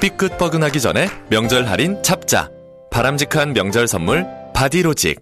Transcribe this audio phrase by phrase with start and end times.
[0.00, 2.50] 삐끗 뻐근하기 전에 명절 할인 잡자.
[2.90, 5.20] 바람직한 명절 선물 바디로직.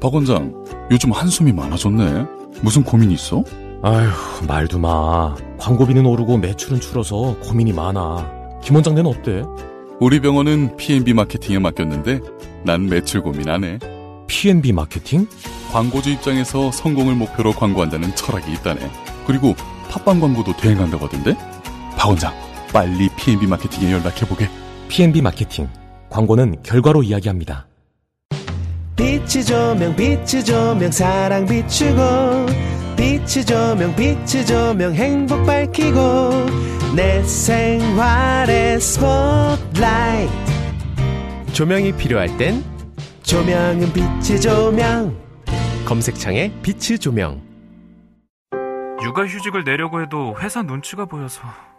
[0.00, 0.52] 박 원장,
[0.90, 2.24] 요즘 한숨이 많아졌네.
[2.60, 3.44] 무슨 고민 있어?
[3.82, 4.10] 아휴,
[4.46, 5.34] 말도 마.
[5.58, 8.60] 광고비는 오르고 매출은 줄어서 고민이 많아.
[8.62, 9.42] 김 원장네는 어때?
[10.00, 12.20] 우리 병원은 P&B 마케팅에 맡겼는데
[12.64, 13.78] 난 매출 고민 안 해.
[14.26, 15.28] P&B 마케팅?
[15.72, 18.90] 광고주 입장에서 성공을 목표로 광고한다는 철학이 있다네.
[19.26, 19.54] 그리고
[19.88, 21.36] 팟빵 광고도 대행한다고 하던데?
[21.96, 22.34] 박 원장,
[22.72, 24.48] 빨리 P&B 마케팅에 연락해보게.
[24.88, 25.68] P&B 마케팅.
[26.10, 27.66] 광고는 결과로 이야기합니다.
[28.96, 32.46] 빛이 조명 빛이 조명 사랑 비추고
[32.96, 36.30] 빛이 조명 빛이 조명 행복 밝히고
[36.96, 40.32] 내 생활의 스포트라이트
[41.52, 42.64] 조명이 필요할 땐
[43.22, 45.14] 조명은 빛이 조명
[45.84, 47.42] 검색창에 빛이 조명
[49.04, 51.42] 육아휴직을 내려고 해도 회사 눈치가 보여서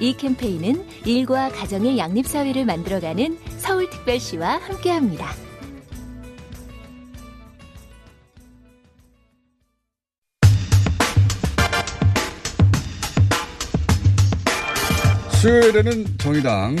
[0.00, 5.26] 이 캠페인은 일과 가정의 양립사회를 만들어가는 서울특별시와 함께합니다.
[15.40, 16.76] 수요일에는 정의당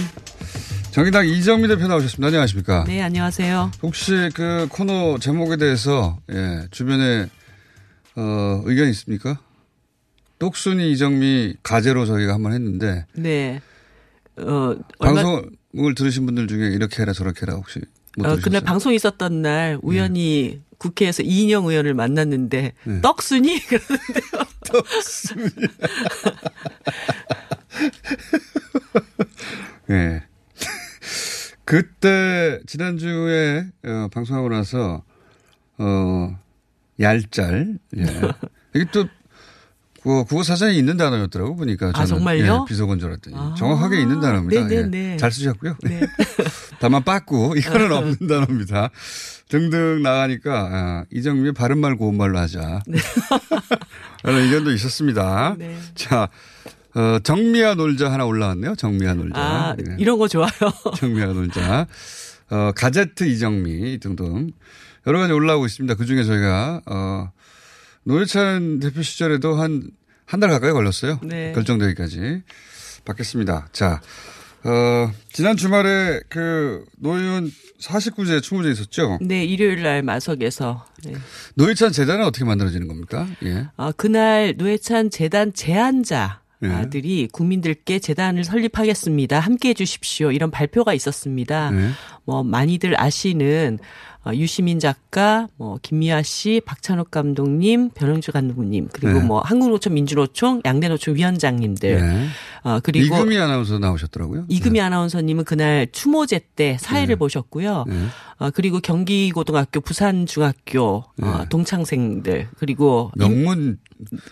[0.90, 2.26] 정의당 이정미 대표 나오셨습니다.
[2.26, 2.84] 안녕하십니까?
[2.88, 3.70] 네, 안녕하세요.
[3.82, 7.28] 혹시 그 코너 제목에 대해서 예, 주변에
[8.16, 9.38] 어, 의견 있습니까?
[10.38, 13.60] 똑순이 이정미 가제로 저희가 한번 했는데 네.
[14.36, 17.80] 어, 방송을 들으신 분들 중에 이렇게 해라 저렇게 해라 혹시
[18.16, 18.36] 못 어?
[18.42, 23.00] 그날 방송 있었던 날 우연히 국회에서 이인영 의원을 만났는데 네.
[23.00, 24.44] 떡순이 그러는데요.
[24.64, 25.50] 떡순이.
[29.90, 30.22] 예.
[31.64, 35.02] 그때 지난주에 어, 방송하고 나서
[35.78, 36.38] 어
[37.00, 38.02] 얄짤 예.
[38.74, 39.06] 이게 또
[40.02, 42.66] 그 국어 사전에 있는 단어였더라고 보니까 저는 아, 정말요?
[42.66, 43.54] 예, 비속어인 줄 알았더니 아.
[43.58, 44.64] 정확하게 있는 단어입니다.
[44.66, 45.12] 네네네.
[45.14, 45.16] 예.
[45.16, 45.76] 잘 쓰셨고요.
[45.82, 46.00] 네.
[46.80, 48.90] 다만 빠꾸 이거는 없는 단어입니다.
[49.48, 52.82] 등등 나가니까 아, 이정미의 바른 말 고운 말로 하자.
[54.22, 55.56] 라는 의견도 있었습니다.
[55.58, 55.76] 네.
[55.94, 56.28] 자
[56.94, 58.74] 어, 정미아 놀자 하나 올라왔네요.
[58.76, 59.38] 정미아 놀자.
[59.40, 59.96] 아, 네.
[59.98, 60.50] 이런 거 좋아요.
[60.96, 61.86] 정미아 놀자.
[62.50, 64.52] 어, 가제트 이정미 등등
[65.06, 65.94] 여러 가지 올라오고 있습니다.
[65.94, 67.30] 그 중에 저희가 어,
[68.04, 69.90] 노회찬 대표 시절에도 한
[70.30, 71.20] 한 달 가까이 걸렸어요.
[71.22, 71.52] 네.
[71.54, 72.42] 결정되기까지
[73.06, 73.68] 받겠습니다.
[73.72, 74.02] 자,
[74.62, 77.50] 어, 지난 주말에 그 노의원
[77.80, 79.18] 49제 충무제 있었죠.
[79.22, 80.84] 네, 일요일 날 마석에서.
[81.04, 81.14] 네.
[81.54, 83.26] 노회찬 재단은 어떻게 만들어지는 겁니까?
[83.44, 83.68] 예.
[83.78, 86.90] 아, 그날 노회찬 재단 제안자 네.
[86.90, 89.40] 들이 국민들께 재단을 설립하겠습니다.
[89.40, 90.30] 함께 해 주십시오.
[90.30, 91.70] 이런 발표가 있었습니다.
[91.70, 91.90] 네.
[92.26, 93.78] 뭐 많이들 아시는
[94.17, 99.24] 어, 유시민 작가, 뭐 김미아 씨, 박찬욱 감독님, 변영주 감독님, 그리고 네.
[99.24, 102.26] 뭐 한국노총 민주노총, 양대노총 위원장님들, 네.
[102.62, 104.46] 어, 그리고 이금희 아나운서 나오셨더라고요.
[104.48, 107.84] 이금희 아나운서님은 그날 추모제 때 사회를 보셨고요.
[107.86, 107.94] 네.
[108.38, 111.48] 어, 그리고 경기고등학교, 부산중학교 어, 네.
[111.48, 113.78] 동창생들 그리고 명문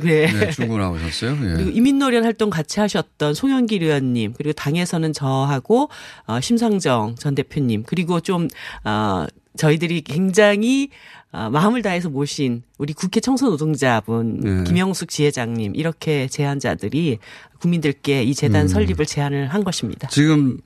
[0.01, 0.27] 네.
[0.27, 1.33] 네, 중고 나오셨어요.
[1.33, 1.55] 예.
[1.55, 5.89] 그리고 이민노련 활동 같이 하셨던 송영길 의원님, 그리고 당에서는 저하고
[6.27, 8.49] 어, 심상정 전 대표님, 그리고 좀
[8.84, 10.91] 어, 저희들이 굉장히
[11.33, 14.65] 어, 마음을 다해서 모신 우리 국회 청소노동자분 네.
[14.65, 17.19] 김영숙 지회장님 이렇게 제안자들이
[17.60, 18.69] 국민들께 이 재단 음.
[18.69, 20.09] 설립을 제안을 한 것입니다.
[20.09, 20.59] 지금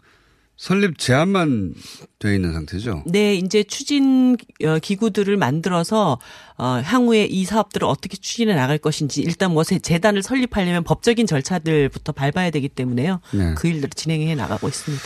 [0.56, 1.72] 설립 제한만
[2.18, 3.04] 돼 있는 상태죠.
[3.06, 6.18] 네, 이제 추진 어, 기구들을 만들어서
[6.58, 12.12] 어, 향후에 이 사업들을 어떻게 추진해 나갈 것인지 일단 뭐 세- 재단을 설립하려면 법적인 절차들부터
[12.12, 13.20] 밟아야 되기 때문에요.
[13.32, 13.54] 네.
[13.56, 15.02] 그 일들을 진행해 나가고 있습니다.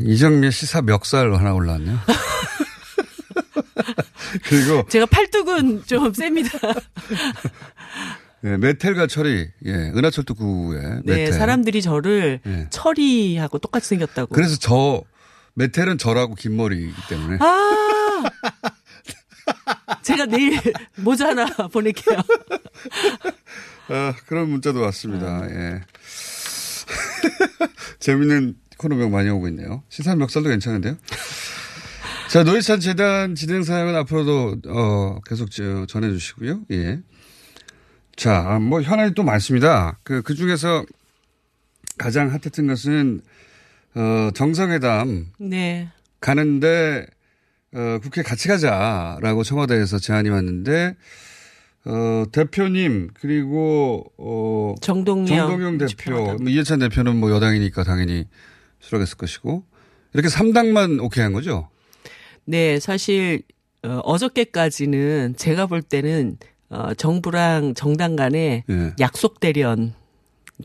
[0.00, 1.98] 이정미의 시사 멱살 하나 올라왔네요.
[4.44, 6.50] 그리고 제가 팔뚝은 좀 셉니다.
[8.44, 11.32] 예, 메텔과 철이 예, 은하철도 9에 네, 메텔.
[11.32, 12.66] 사람들이 저를 예.
[12.70, 14.34] 철이하고 똑같이 생겼다고.
[14.34, 15.02] 그래서 저
[15.54, 18.22] 메텔은 저라고 긴 머리이기 때문에 아,
[20.02, 20.58] 제가 내일
[20.96, 22.18] 모자 하나 보낼게요.
[23.88, 25.46] 아, 그런 문자도 왔습니다.
[25.50, 25.80] 예.
[28.00, 29.84] 재밌는 코너명 많이 오고 있네요.
[29.88, 30.96] 시사 멱살도 괜찮은데요.
[32.32, 36.62] 자, 노회찬 재단 진행 사항은 앞으로도 어, 계속 저, 전해 주시고요.
[36.70, 36.98] 예.
[38.16, 39.98] 자, 뭐 현안이 또 많습니다.
[40.02, 40.82] 그, 그 중에서
[41.98, 43.20] 가장 핫했던 것은
[43.94, 45.90] 어, 정상회담 네.
[46.22, 47.04] 가는데
[47.74, 50.96] 어, 국회 같이 가자라고 청와대에서 제안이 왔는데
[51.84, 58.26] 어, 대표님 그리고 어, 정동영, 정동영 대표, 뭐 이해찬 대표는 뭐 여당이니까 당연히
[58.80, 59.64] 수락했을 것이고
[60.14, 61.68] 이렇게 3당만 오케이 한 거죠.
[62.44, 63.42] 네, 사실
[63.84, 66.38] 어, 어저께까지는 제가 볼 때는
[66.70, 68.92] 어, 정부랑 정당 간에 예.
[69.00, 69.94] 약속 대련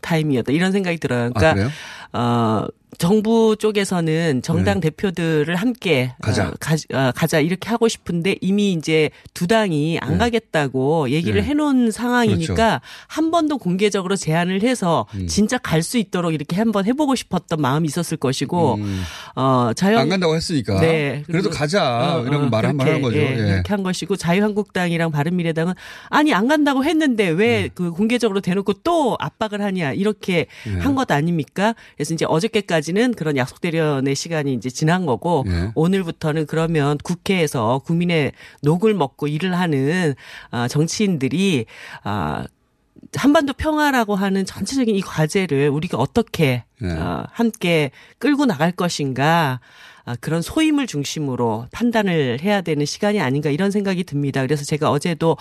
[0.02, 1.30] 타임이었다 이런 생각이 들어요.
[1.32, 1.70] 그러니까
[2.12, 2.18] 아?
[2.18, 4.88] 어, 정부 쪽에서는 정당 네.
[4.90, 6.48] 대표들을 함께 가자.
[6.48, 10.18] 어, 가, 어, 가자 이렇게 하고 싶은데 이미 이제 두 당이 안 네.
[10.18, 11.48] 가겠다고 얘기를 네.
[11.48, 12.80] 해놓은 상황이니까 그렇죠.
[13.08, 15.26] 한번더 공개적으로 제안을 해서 음.
[15.26, 19.02] 진짜 갈 수 있도록 이렇게 한번 해보고 싶었던 마음이 있었을 것이고 음.
[19.36, 20.80] 어 자유 안 간다고 했으니까.
[20.80, 21.22] 네.
[21.26, 22.16] 그래도 가자.
[22.18, 23.16] 어, 이런 어, 말한번한 거죠.
[23.16, 23.48] 그렇게, 예.
[23.54, 25.74] 이렇게 한 것이고 자유한국당이랑 바른미래당은
[26.10, 30.76] 아니 안 간다고 했는데 왜 그 공개적으로 대놓고 또 압박을 하냐 이렇게 음.
[30.76, 30.80] 예.
[30.80, 31.74] 한것 아닙니까?
[31.96, 35.72] 그래서 이제 어저께까지 는 그런 약속 대련의 시간이 이제 지난 거고 예.
[35.74, 38.32] 오늘부터는 그러면 국회에서 국민의
[38.62, 40.14] 녹을 먹고 일을 하는
[40.50, 41.66] 아, 정치인들이
[42.04, 42.46] 아
[43.14, 46.92] 한반도 평화라고 하는 전체적인 이 과제를 우리가 어떻게 네.
[46.92, 49.60] 어, 함께 끌고 나갈 것인가
[50.08, 54.40] 아, 그런 소임을 중심으로 판단을 해야 되는 시간이 아닌가 이런 생각이 듭니다.
[54.40, 55.36] 그래서 제가 어제도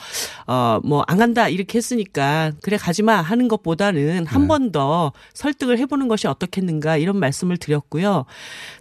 [0.46, 4.48] 어 뭐 안 간다 이렇게 했으니까 그래 가지 마 하는 것보다는 한 네.
[4.48, 8.25] 번더 설득을 해보는 것이 어떻겠는가 이런 말씀을 드렸고요.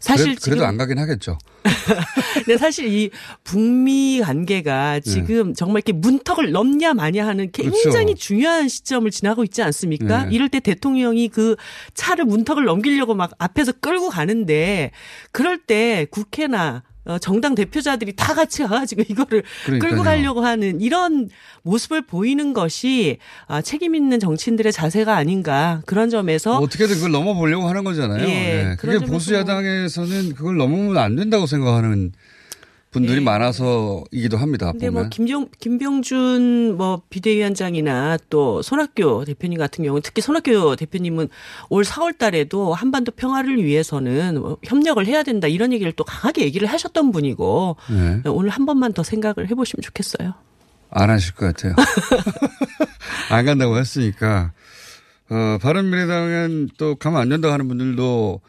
[0.01, 1.39] 사실 그래, 그래도 지금 안 가긴 하겠죠.
[2.45, 3.11] 근데 사실 이
[3.45, 8.15] 북미 관계가 지금 정말 이렇게 문턱을 넘냐 마냐 하는 굉장히 그렇죠.
[8.15, 10.25] 중요한 시점을 지나고 있지 않습니까?
[10.25, 10.35] 네.
[10.35, 11.57] 이럴 때 대통령이 그
[11.95, 14.91] 차를 문턱을 넘기려고 막 앞에서 끌고 가는데
[15.33, 15.76] 그럴 때
[16.11, 19.91] 국회나 어, 정당 대표자들이 다 같이 가가지고 이거를 그러니까요.
[19.91, 21.29] 끌고 가려고 하는 이런
[21.63, 27.85] 모습을 보이는 것이 아, 책임 있는 정치인들의 자세가 아닌가 그런 점에서 어떻게든 그걸 넘어보려고 하는
[27.85, 28.29] 거잖아요.
[28.29, 28.33] 예,
[28.73, 28.77] 예.
[28.77, 32.13] 그런 그게 보수 야당에서는 그걸 넘으면 안 된다고 생각하는
[32.91, 34.73] 분들이 많아서이기도 합니다.
[34.73, 35.03] 근데 보면.
[35.03, 41.29] 뭐 김정 김병준 뭐 비대위원장이나 또 손학규 대표님 같은 경우는 특히 손학규 대표님은
[41.69, 46.69] 올 4월 달에도 한반도 평화를 위해서는 뭐 협력을 해야 된다 이런 얘기를 또 강하게 얘기를
[46.69, 48.31] 하셨던 분이고 네.
[48.31, 50.35] 오늘 한 번만 더 생각을 해 보시면 좋겠어요.
[50.91, 51.75] 안 하실 것 같아요.
[53.31, 54.53] 안 간다고 했으니까.
[55.29, 58.41] 어, 바른미래당은 또 가면 안 된다고 하는 분들도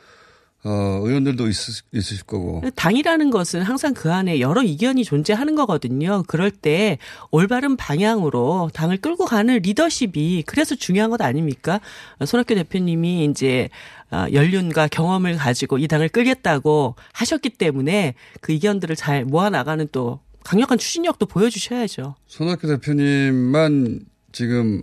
[0.67, 2.61] 어, 의원들도 있으, 있으실 거고.
[2.75, 6.23] 당이라는 것은 항상 그 안에 여러 이견이 존재하는 거거든요.
[6.27, 6.97] 그럴 때
[7.31, 11.79] 올바른 방향으로 당을 끌고 가는 리더십이 그래서 중요한 것 아닙니까?
[12.25, 13.69] 손학규 대표님이 이제
[14.11, 20.77] 어, 연륜과 경험을 가지고 이 당을 끌겠다고 하셨기 때문에 그 이견들을 잘 모아나가는 또 강력한
[20.77, 22.15] 추진력도 보여주셔야죠.
[22.27, 24.01] 손학규 대표님만
[24.33, 24.81] 지금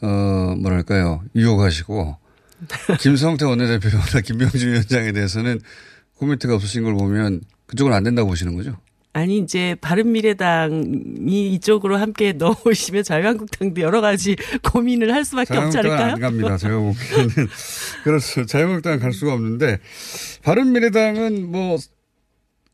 [0.00, 2.16] 어 뭐랄까요 유혹하시고
[3.00, 5.60] 김성태 원내대표나 김병준 위원장에 대해서는
[6.16, 8.76] 코멘트가 없으신 걸 보면 그쪽은 안 된다고 보시는 거죠?
[9.12, 16.12] 아니 이제 바른미래당이 이쪽으로 함께 넣으시면 자유한국당도 여러 가지 고민을 할 수밖에 없지 않을까요?
[16.14, 16.56] 안 갑니다.
[16.56, 17.48] 제가 보기에는
[18.04, 18.46] 그렇죠.
[18.46, 19.78] 자유한국당은 갈 수가 없는데
[20.42, 21.78] 바른미래당은 뭐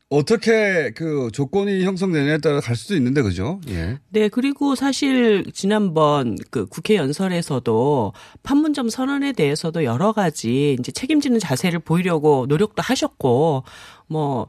[0.09, 3.59] 어떻게 그 조건이 형성되냐에 따라 갈 수도 있는데 그죠?
[3.69, 3.97] 예.
[4.09, 11.79] 네, 그리고 사실 지난번 그 국회 연설에서도 판문점 선언에 대해서도 여러 가지 이제 책임지는 자세를
[11.79, 13.63] 보이려고 노력도 하셨고
[14.05, 14.47] 뭐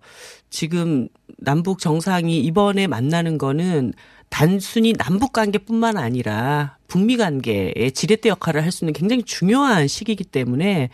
[0.51, 1.09] 지금
[1.39, 3.95] 남북 정상이 이번에 만나는 거는
[4.29, 10.91] 단순히 남북 관계뿐만 아니라 북미 관계의 지렛대 역할을 할 수 있는 굉장히 중요한 시기이기 때문에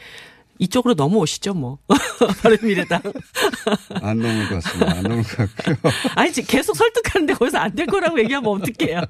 [0.63, 1.79] 이쪽으로 넘어오시죠, 뭐.
[2.43, 3.01] 바른미래당.
[4.01, 4.93] 안 넘을 것 같습니다.
[4.97, 5.77] 안 넘을 것 같고요.
[6.15, 9.01] 아니, 지금 계속 설득하는데 거기서 안 될 거라고 얘기하면 어떡해요.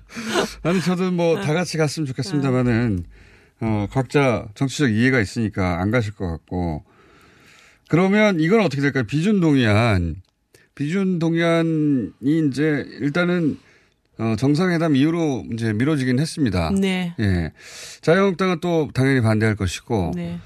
[0.62, 3.04] 아니 저도 뭐 다 같이 갔으면 좋겠습니다만은
[3.60, 6.84] 어 각자 정치적 이해가 있으니까 안 가실 것 같고
[7.88, 9.04] 그러면 이건 어떻게 될까요?
[9.04, 10.16] 비준 동의안
[10.74, 12.12] 비준 동의안이
[12.48, 13.58] 이제 일단은
[14.18, 16.70] 어 정상회담 이후로 이제 미뤄지긴 했습니다.
[16.70, 17.14] 네.
[17.18, 17.52] 예.
[18.00, 20.38] 자유한국당은 또 당연히 반대할 것이고 네.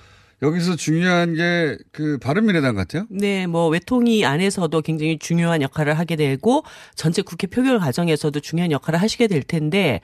[0.42, 3.06] 여기서 중요한 게 그 바른미래당 같아요.
[3.08, 6.62] 네, 뭐 외통위 안에서도 굉장히 중요한 역할을 하게 되고
[6.94, 10.00] 전체 국회 표결 과정에서도 중요한 역할을 하시게 될 텐데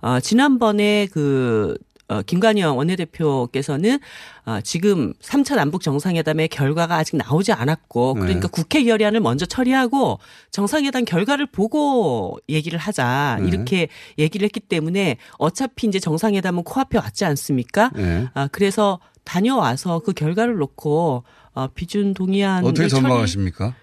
[0.00, 1.76] 어 지난번에 그
[2.06, 3.98] 어, 김관영 원내대표께서는
[4.44, 8.48] 어, 지금 3차 남북 정상회담의 결과가 아직 나오지 않았고 그러니까 네.
[8.50, 10.18] 국회 결의안을 먼저 처리하고
[10.50, 13.48] 정상회담 결과를 보고 얘기를 하자 네.
[13.48, 13.88] 이렇게
[14.18, 17.90] 얘기를 했기 때문에 어차피 이제 정상회담은 코앞에 왔지 않습니까?
[17.94, 18.28] 네.
[18.34, 23.74] 아, 그래서 다녀와서 그 결과를 놓고 어, 비준 동의안 어떻게 전망하십니까?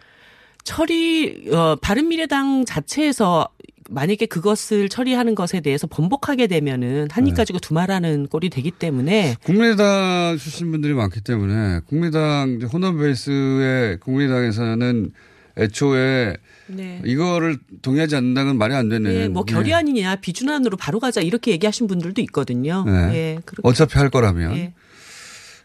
[0.64, 3.48] 처리 어 바른미래당 자체에서
[3.90, 7.38] 만약에 그것을 처리하는 것에 대해서 번복하게 되면은 한입 네.
[7.38, 15.12] 가지고 두말하는 꼴이 되기 때문에 국민의당 출신 분들이 많기 때문에 국민의당 호남 베이스의 국민의당에서는
[15.58, 17.02] 애초에 네.
[17.04, 19.14] 이거를 동의하지 않는다는 말이 안 되는.
[19.14, 19.52] 예, 뭐 예.
[19.54, 22.86] 결의안이냐 비준안으로 바로 가자 이렇게 얘기하신 분들도 있거든요.
[22.86, 22.92] 네.
[23.14, 24.56] 예, 그렇게- 어차피 할 거라면.
[24.56, 24.74] 예.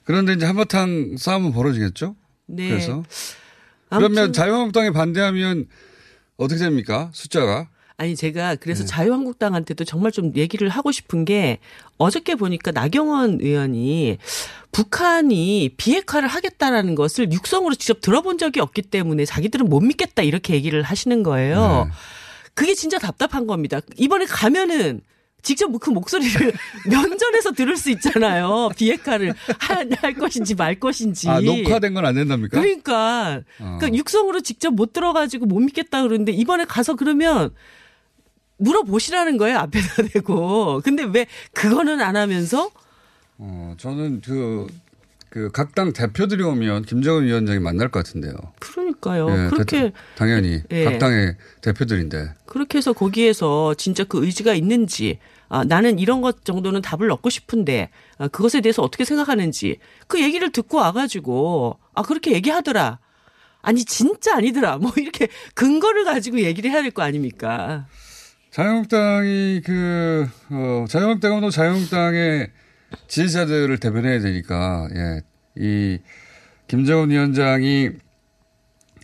[0.07, 2.15] 그런데 이제 한바탕 싸움은 벌어지겠죠?
[2.47, 2.69] 네.
[2.69, 3.03] 그래서.
[3.91, 5.67] 그러면 자유한국당에 반대하면
[6.37, 7.11] 어떻게 됩니까?
[7.13, 7.69] 숫자가.
[7.99, 8.87] 아니 제가 그래서 네.
[8.87, 11.59] 자유한국당한테도 정말 좀 얘기를 하고 싶은 게
[11.99, 14.19] 어저께 보니까 나경원 의원이
[14.71, 20.83] 북한이 비핵화를 하겠다라는 것을 육성으로 직접 들어본 적이 없기 때문에 자기들은 못 믿겠다 이렇게 얘기를
[20.83, 21.91] 하시는 거예요.
[22.55, 23.81] 그게 진짜 답답한 겁니다.
[23.97, 25.01] 이번에 가면은
[25.47, 26.53] 직접 그 목소리를
[26.91, 28.69] 면전에서 들을 수 있잖아요.
[28.77, 31.29] 비핵화를 할, 할 것인지 말 것인지.
[31.29, 32.61] 아, 녹화된 건 안 된답니까?
[32.61, 33.77] 그러니까, 어.
[33.79, 37.51] 그러니까 육성으로 직접 못 들어가지고 못 믿겠다 그러는데 이번에 가서 그러면
[38.59, 40.81] 물어보시라는 거예요 앞에다 대고.
[40.83, 42.71] 근데 왜 그거는 안 하면서
[43.39, 44.67] 어, 저는 그,
[45.31, 48.35] 그 각 당 대표들이 오면 김정은 위원장이 만날 것 같은데요.
[48.59, 49.29] 그러니까요.
[49.31, 50.85] 예, 그렇게 대- 당연히 예.
[50.85, 52.31] 각 당의 대표들인데.
[52.47, 57.91] 그렇게 해서 거기에서 진짜 그 의지가 있는지 아, 나는 이런 것 정도는 답을 얻고 싶은데
[58.19, 62.99] 아, 그것에 대해서 어떻게 생각하는지 그 얘기를 듣고 와가지고 아 그렇게 얘기하더라.
[63.63, 64.79] 아니 진짜 아니더라.
[64.79, 67.87] 뭐 이렇게 근거를 가지고 얘기를 해야 될 거 아닙니까?
[68.51, 72.51] 자유한국당이 그, 어, 자유한국당은 또 자유한국당의
[73.07, 75.21] 지지자들을 대변해야 되니까, 예.
[75.57, 75.99] 이,
[76.67, 77.91] 김정은 위원장이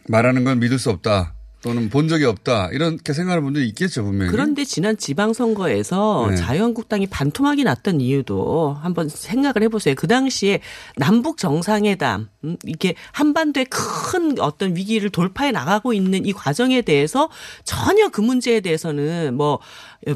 [0.08, 1.34] 말하는 건 믿을 수 없다.
[1.62, 2.70] 또는 본 적이 없다.
[2.72, 4.30] 이렇게 생각하는 분들이 있겠죠, 분명히.
[4.30, 6.36] 그런데 지난 지방선거에서 네.
[6.36, 9.94] 자유한국당이 반토막이 났던 이유도 한번 생각을 해보세요.
[9.96, 10.60] 그 당시에
[10.96, 17.30] 남북 정상회담, 음, 이게 한반도의 큰 어떤 위기를 돌파해 나가고 있는 이 과정에 대해서
[17.64, 19.60] 전혀 그 문제에 대해서는 뭐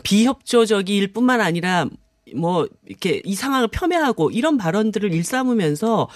[0.03, 1.87] 비협조적일 뿐만 아니라
[2.35, 6.09] 뭐 이렇게 이 상황을 폄훼하고 이런 발언들을 일삼으면서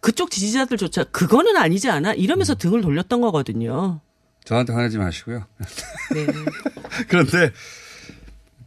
[0.00, 4.00] 그쪽 지지자들조차 그거는 아니지 않아 이러면서 등을 돌렸던 거거든요.
[4.44, 5.46] 저한테 화내지 마시고요.
[6.14, 6.26] 네.
[7.08, 7.50] 그런데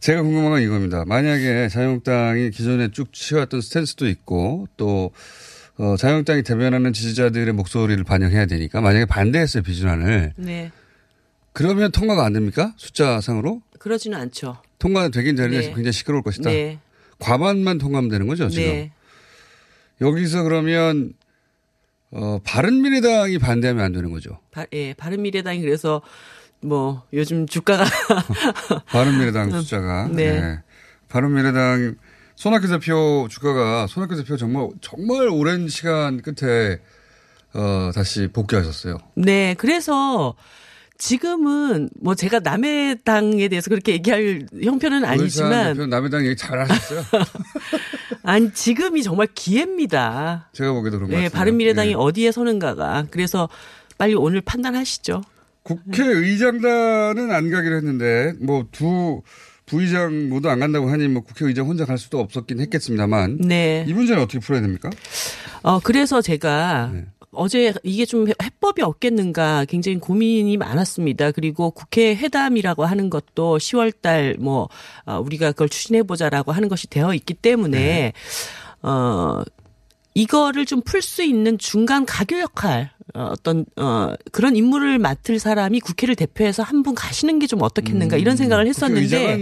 [0.00, 1.04] 제가 궁금한 건 이겁니다.
[1.06, 5.12] 만약에 자유한국당이 기존에 쭉 취해왔던 스탠스도 있고 또
[5.76, 10.72] 어, 자유한국당이 대변하는 지지자들의 목소리를 반영해야 되니까 만약에 반대했어요 비준안을 네.
[11.52, 12.74] 그러면 통과가 안 됩니까?
[12.76, 14.60] 숫자상으로 그러지는 않죠.
[14.78, 15.66] 통과는 되긴 되는데 네.
[15.66, 16.50] 굉장히 시끄러울 것이다.
[16.50, 16.78] 네.
[17.18, 18.64] 과반만 통과하면 되는 거죠 지금.
[18.64, 18.92] 네.
[20.00, 21.12] 여기서 그러면
[22.10, 24.38] 어, 바른미래당이 반대하면 안 되는 거죠.
[24.50, 26.00] 바, 예, 바른미래당이 그래서
[26.60, 27.84] 뭐 요즘 주가가
[28.86, 30.08] 바른미래당 숫자가.
[30.08, 30.40] 네.
[30.40, 30.58] 네.
[31.08, 31.96] 바른미래당
[32.34, 36.78] 손학규 대표 주가가 손학규 대표 정말 정말 오랜 시간 끝에
[37.54, 38.98] 어 다시 복귀하셨어요.
[39.14, 40.34] 네, 그래서
[40.98, 47.02] 지금은 뭐 제가 남의 당에 대해서 그렇게 얘기할 형편은 아니지만 남의 당 얘기 잘 하셨어요.
[48.24, 50.50] 아니 지금이 정말 기회입니다.
[50.52, 51.38] 제가 보기에도 그런 것 네, 같습니다.
[51.38, 51.94] 바른미래당이 예.
[51.94, 53.48] 어디에 서는가가 그래서
[53.96, 55.22] 빨리 오늘 판단하시죠.
[55.62, 59.22] 국회의장단은 안 가기로 했는데 뭐 두
[59.68, 63.84] 부의장 모두 안 간다고 하니 뭐 국회의장 혼자 갈 수도 없었긴 했겠습니다만 네.
[63.86, 64.90] 이 문제는 어떻게 풀어야 됩니까?
[65.62, 67.04] 어, 그래서 제가 네.
[67.32, 71.30] 어제 이게 좀 해법이 없겠는가 굉장히 고민이 많았습니다.
[71.32, 74.68] 그리고 국회 회담이라고 하는 것도 10월 달뭐
[75.06, 78.12] 어, 우리가 그걸 추진해 보자라고 하는 것이 되어 있기 때문에
[78.82, 79.42] 어
[80.14, 85.80] 이거를 좀 풀 수 있는 중간 가교 역할 어, 어떤 어 그런 임무를 맡을 사람이
[85.80, 89.36] 국회를 대표해서 한 분 가시는 게 좀 어떻겠는가 이런 생각을 했었는데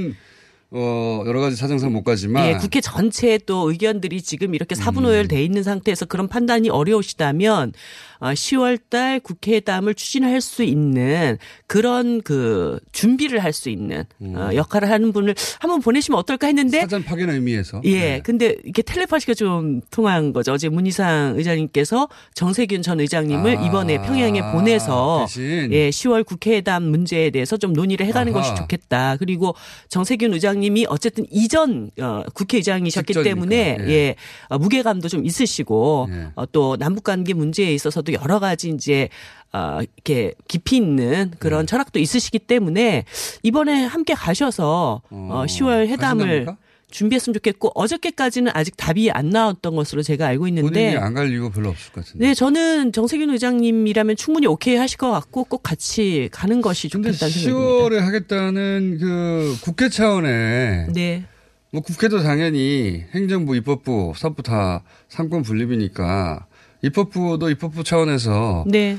[0.70, 5.62] 어 여러 가지 사정상 못 가지만 예, 국회 전체의 또 의견들이 지금 이렇게 사분오열돼 있는
[5.62, 7.73] 상태에서 그런 판단이 어려우시다면
[8.18, 14.90] 어, 10월 달 국회담을 추진할 수 있는 그런 그 준비를 할 수 있는 어, 역할을
[14.90, 18.00] 하는 분을 한번 보내시면 어떨까 했는데 사전 파견 의미에서 예.
[18.00, 18.20] 네.
[18.23, 20.52] 근데 이게 텔레파시가 좀 통한 거죠.
[20.52, 25.73] 어제 문희상 의장님께서 정세균 전 의장님을 아, 이번에 평양에 보내서 대신.
[25.73, 28.42] 예, 10월 국회회담 문제에 대해서 좀 논의를 해가는 아하.
[28.42, 29.16] 것이 좋겠다.
[29.16, 29.54] 그리고
[29.88, 33.34] 정세균 의장 님이 어쨌든 이전 어, 국회의장이셨기 직전이니까.
[33.34, 33.92] 때문에 예.
[33.92, 34.14] 예,
[34.48, 36.28] 어, 무게감도 좀 있으시고 예.
[36.34, 39.08] 어, 또 남북 관계 문제에 있어서도 여러 가지 이제
[39.52, 41.66] 어, 이렇게 깊이 있는 그런 음.
[41.66, 43.04] 철학도 있으시기 때문에
[43.42, 46.65] 이번에 함께 가셔서 어, 10월 회담을 가신답니까?
[46.90, 51.50] 준비했으면 좋겠고 어저께까지는 아직 답이 안 나왔던 것으로 제가 알고 있는데 본인이 안 갈 이유가
[51.50, 52.28] 별로 없을 것 같은데.
[52.28, 57.59] 네, 저는 정세균 의장님이라면 충분히 오케이 하실 것 같고 꼭 같이 가는 것이 좋겠다는 생각입니다.
[57.59, 61.25] 10월에 하겠다는 그 국회 차원의 네.
[61.73, 66.47] 뭐 국회도 당연히 행정부, 입법부, 사법부 다 삼권 분립이니까
[66.83, 68.97] 입법부도 입법부 차원에서 네.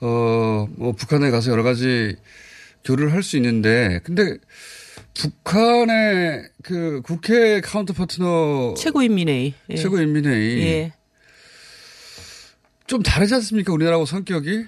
[0.00, 2.16] 어, 뭐 북한에 가서 여러 가지
[2.84, 4.36] 교류를 할 수 있는데 근데
[5.14, 9.54] 북한의 그 국회 counterpart는 최고인민회의.
[9.70, 9.76] 예.
[9.76, 10.92] 최고인민회의 예.
[12.86, 13.72] 좀 다르지 않습니까?
[13.72, 14.64] 우리나라하고 성격이?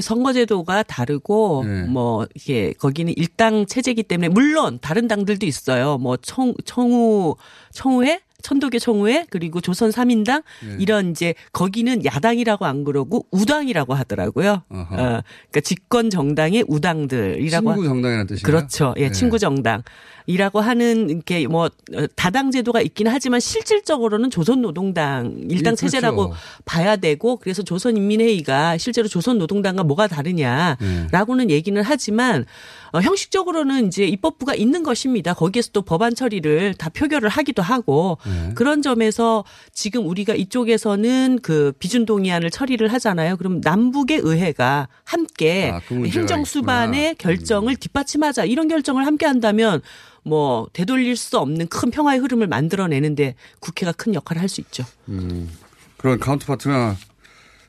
[0.00, 1.82] 선거제도가 다르고 네.
[1.82, 5.98] 뭐 이게 거기는 일당 체제이기 때문에 물론 다른 당들도 있어요.
[5.98, 7.34] 뭐 청 청우
[7.72, 10.76] 청우회 천도교 청우회 그리고 조선 3인당 네.
[10.78, 14.62] 이런 이제 거기는 야당이라고 안 그러고 우당이라고 하더라고요.
[14.68, 18.42] 어, 그러니까 집권 정당의 우당들이라고 친구 하- 정당이라는 뜻이에요.
[18.44, 18.94] 그렇죠.
[18.98, 19.12] 예, 네.
[19.12, 25.76] 친구 정당이라고 하는 이렇게 뭐 어, 다당 제도가 있긴 하지만 실질적으로는 조선 노동당 일당 예,
[25.76, 26.40] 체제라고 그렇죠.
[26.64, 31.54] 봐야 되고 그래서 조선 인민회의가 실제로 조선 노동당과 뭐가 다르냐라고는 네.
[31.54, 32.44] 얘기는 하지만
[32.92, 35.34] 어, 형식적으로는 이제 입법부가 있는 것입니다.
[35.34, 38.52] 거기에서 또 법안 처리를 다 표결을 하기도 하고 네.
[38.54, 43.36] 그런 점에서 지금 우리가 이쪽에서는 그 비준 동의안을 처리를 하잖아요.
[43.36, 47.10] 그럼 남북의 의회가 함께 아, 그 행정 수반의 있구나.
[47.10, 47.14] 음.
[47.18, 49.80] 결정을 뒷받침하자 이런 결정을 함께 한다면
[50.22, 54.84] 뭐 되돌릴 수 없는 큰 평화의 흐름을 만들어내는데 국회가 큰 역할을 할 수 있죠.
[55.08, 55.48] 음,
[55.96, 56.96] 그런 counterpart가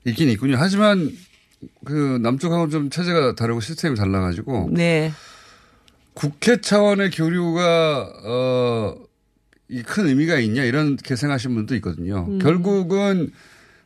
[0.06, 0.56] 있긴 있군요.
[0.58, 1.12] 하지만
[1.86, 5.12] 그 남쪽하고는 좀 체제가 다르고 시스템이 달라가지고 네.
[6.14, 8.96] 국회 차원의 교류가 어,
[9.70, 12.26] 이 큰 의미가 있냐 이렇게 생각하시는 분도 있거든요.
[12.28, 12.40] 음.
[12.40, 13.32] 결국은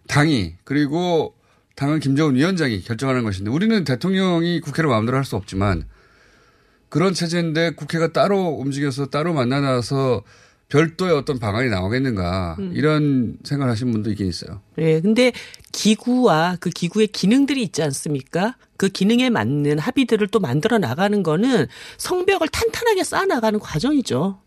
[0.07, 1.35] 당이 그리고
[1.75, 5.85] 당은 김정은 위원장이 결정하는 것인데 우리는 대통령이 국회를 마음대로 할 수 없지만
[6.89, 10.23] 그런 체제인데 국회가 따로 움직여서 따로 만나서
[10.69, 12.71] 별도의 어떤 방안이 나오겠는가 음.
[12.73, 14.61] 이런 생각을 하시는 분도 있긴 있어요.
[14.79, 15.31] 예, 근데
[15.71, 18.57] 기구와 그 기구의 기능들이 있지 않습니까?
[18.77, 21.67] 그 기능에 맞는 합의들을 또 만들어 나가는 거는
[21.97, 24.39] 성벽을 탄탄하게 쌓아 나가는 과정이죠.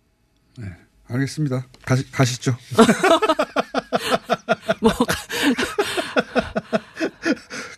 [1.08, 1.66] 알겠습니다.
[1.84, 2.56] 가시, 가시죠.
[4.80, 4.92] 뭐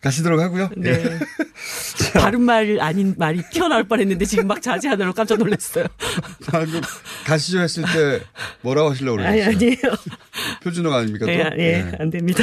[0.01, 0.71] 가시도록 하고요.
[0.77, 0.91] 네.
[0.91, 1.19] 예.
[2.19, 5.87] 바른 말 아닌 말이 튀어나올 뻔했는데 지금 막 자제하느라 깜짝 놀랐어요.
[6.49, 6.81] 방금
[7.27, 8.25] 가시죠 했을 때
[8.63, 9.57] 뭐라고 하시려고 아니 그러셨어요?
[9.57, 9.97] 아니 에요.
[10.65, 11.27] 표준어가 아닙니까?
[11.27, 11.33] 또?
[11.33, 11.93] 예, 예, 네.
[11.99, 12.43] 안 됩니다.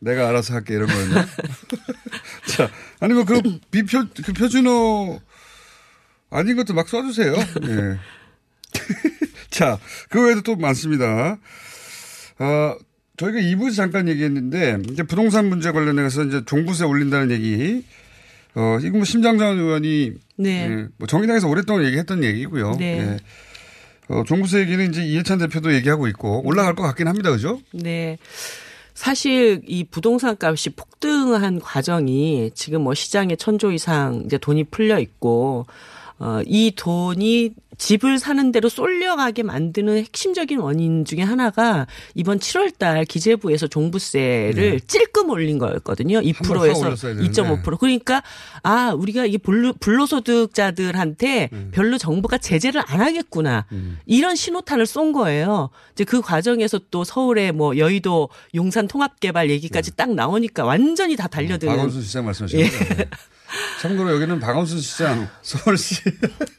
[0.00, 1.26] 내가 알아서 할게 이런 거였나?
[2.46, 5.18] 자, 아니 뭐그 비표 그 표준어
[6.30, 7.34] 아닌 것도 막 써주세요.
[7.34, 7.98] 예.
[9.50, 9.78] 자,
[10.10, 11.38] 그 외에도 또 많습니다.
[12.38, 12.76] 아,
[13.18, 17.84] 저희가 2부에서 잠깐 얘기했는데 이제 부동산 문제 관련해서 이제 종부세 올린다는 얘기.
[18.54, 20.68] 어, 이거 뭐 심장전 의원이 네.
[20.70, 22.76] 예, 뭐 정의당에서 오랫동안 얘기했던 얘기고요.
[22.78, 22.98] 네.
[22.98, 23.16] 예.
[24.08, 27.30] 어, 종부세 얘기는 이제 이해찬 대표도 얘기하고 있고 올라갈 것 같긴 합니다.
[27.30, 27.60] 그죠?
[27.72, 28.18] 네.
[28.94, 35.66] 사실 이 부동산 값이 폭등한 과정이 지금 뭐 시장에 천조 이상 이제 돈이 풀려 있고
[36.18, 43.04] 어, 이 돈이 집을 사는 대로 쏠려가게 만드는 핵심적인 원인 중에 하나가 이번 7월 달
[43.04, 46.20] 기재부에서 종부세를 찔끔 올린 거였거든요.
[46.20, 46.32] 네.
[46.34, 47.42] 한번 확 2%에서 올렸어야 되는데.
[47.42, 47.78] 2.5%.
[47.78, 48.22] 그러니까
[48.64, 51.70] 아, 우리가 이게 불로, 불로소득자들한테 음.
[51.72, 53.66] 별로 정부가 제재를 안 하겠구나.
[54.06, 55.70] 이런 신호탄을 쏜 거예요.
[55.92, 61.28] 이제 그 과정에서 또 서울의 뭐 여의도 용산 통합 개발 얘기까지 딱 나오니까 완전히 다
[61.28, 61.72] 달려드는.
[61.72, 61.76] 네.
[61.76, 62.68] 박원순 시장 말씀하시는 예.
[62.68, 63.04] 거죠?
[63.48, 63.82] 네.
[63.82, 66.02] 참고로 여기는 박원순 시장 서울시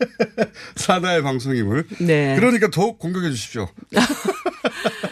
[0.76, 1.86] 사다의 방송임을.
[2.02, 2.36] 네.
[2.36, 3.68] 그러니까 더욱 공격해 주십시오.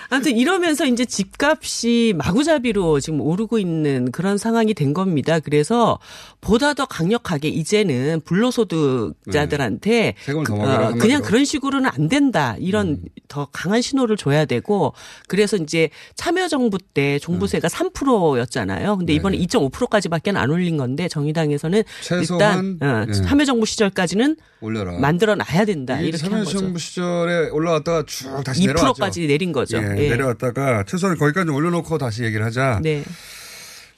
[0.10, 5.40] 아무튼 이러면서 이제 집값이 마구잡이로 지금 오르고 있는 그런 상황이 된 겁니다.
[5.40, 6.00] 그래서
[6.42, 10.16] 보다 더 강력하게 이제는 불로소득자들한테 네.
[10.20, 10.92] 세금을 더 먹여라, 어.
[10.92, 10.98] 음.
[10.98, 12.56] 그냥 그런 식으로는 안 된다.
[12.60, 14.94] 이런 더 강한 신호를 줘야 되고
[15.28, 18.98] 그래서 이제 참여정부 때 종부세가 3%였잖아요.
[18.98, 23.12] 근데 이번에 2.5%까지밖에 안 올린 건데 정의당에서 는 최소한, 일단 어, 네.
[23.14, 24.98] 참여정부 시절까지는 올려라.
[25.00, 26.00] 만들어 놔야 된다.
[26.00, 26.52] 이게 이렇게 한 거죠.
[26.52, 28.94] 참여정부 시절에 올라갔다가 쭉 다시 내려왔죠.
[28.94, 29.78] 2%까지 내린 거죠.
[29.78, 30.10] 예, 예.
[30.10, 32.80] 내려왔다가 최소한 거기까지 올려놓고 다시 얘기를 하자.
[32.84, 33.04] 네.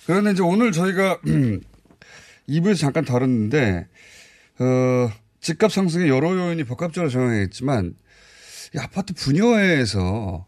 [0.05, 1.19] 그런데 이제 오늘 저희가
[2.49, 3.87] 2부에서 잠깐 다뤘는데,
[4.59, 7.09] 어, 집값 상승의 여러 요인이 복합적으로
[8.75, 10.45] 이 아파트 분여회에서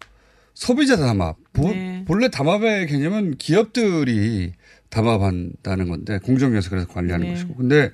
[0.53, 2.03] 소비자 담합, 보- 네.
[2.07, 4.53] 본래 담합의 개념은 기업들이
[4.91, 7.33] 담합한다는 건데, 공정위에서 그래서 관리하는 네.
[7.33, 7.55] 것이고.
[7.55, 7.91] 근데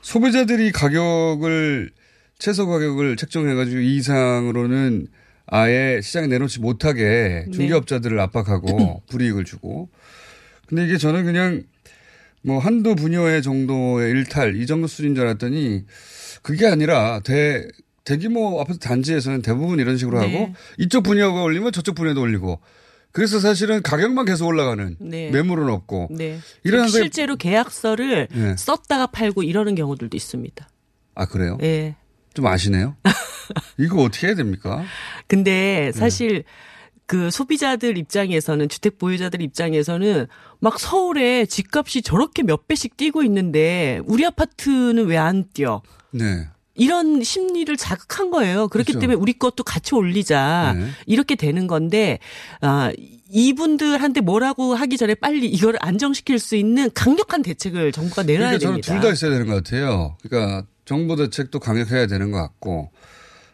[0.00, 1.90] 소비자들이 가격을,
[2.38, 5.08] 최소 가격을 책정해가지고 이 이상으로는
[5.46, 7.50] 아예 시장에 내놓지 못하게 네.
[7.52, 9.90] 중개업자들을 압박하고 불이익을 주고.
[10.66, 11.64] 근데 이게 저는 그냥
[12.42, 15.84] 뭐 한두 분여회 정도의 일탈 이 정도 수준인 줄 알았더니
[16.42, 17.66] 그게 아니라 대
[18.04, 20.26] 대규모 아파트 단지에서는 대부분 이런 식으로 네.
[20.32, 22.60] 하고 이쪽 분야가 올리면 저쪽 분야도 올리고
[23.12, 25.30] 그래서 사실은 가격만 계속 올라가는 네.
[25.30, 26.38] 매물은 없고 네.
[26.62, 28.56] 이런 실제로 계약서를 네.
[28.56, 30.68] 썼다가 팔고 이러는 경우들도 있습니다.
[31.14, 31.58] 아 그래요?
[31.62, 31.96] 예.
[32.34, 32.96] 좀 아시네요.
[33.78, 34.76] 이거 어떻게 해야 됩니까?
[34.78, 34.84] 네.
[35.26, 36.44] 근데 사실
[37.06, 40.28] 그 소비자들 입장에서는 주택 보유자들 입장에서는
[40.60, 45.82] 막 서울에 집값이 저렇게 몇 배씩 뛰고 있는데 우리 아파트는 왜 안 뛰어?
[46.12, 46.46] 네.
[46.74, 48.68] 이런 심리를 자극한 거예요.
[48.68, 49.00] 그렇기 그렇죠.
[49.00, 50.74] 때문에 우리 것도 같이 올리자.
[50.78, 50.86] 네.
[51.06, 52.18] 이렇게 되는 건데,
[52.60, 52.92] 아,
[53.30, 58.80] 이분들한테 뭐라고 하기 전에 빨리 이걸 안정시킬 수 있는 강력한 대책을 정부가 내놔야 그러니까 저는
[58.80, 58.94] 됩니다.
[58.94, 60.16] 둘다 있어야 되는 것 같아요.
[60.22, 62.90] 그러니까 정부 대책도 강력해야 되는 것 같고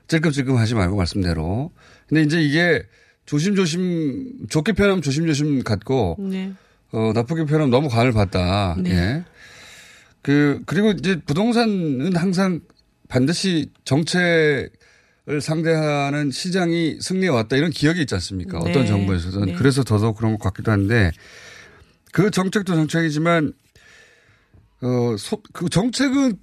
[0.08, 1.72] 찔끔찔끔 하지 말고 말씀대로.
[2.08, 2.82] 근데 이제 이게
[3.26, 6.52] 조심조심 좋게 표현하면 조심조심 같고 네.
[6.92, 8.76] 어, 나쁘게 표현하면 너무 간을 봤다.
[8.78, 8.90] 네.
[8.90, 9.24] 예.
[10.22, 12.60] 그, 그리고 이제 부동산은 항상
[13.08, 14.70] 반드시 정책을
[15.40, 18.58] 상대하는 시장이 승리해 왔다 이런 기억이 있지 않습니까?
[18.60, 18.70] 네.
[18.70, 19.46] 어떤 정부에서든.
[19.46, 19.54] 네.
[19.54, 21.10] 그래서 더더욱 그런 것 같기도 한데
[22.12, 23.52] 그 정책도 정책이지만
[24.82, 26.38] 어, 소, 그 정책은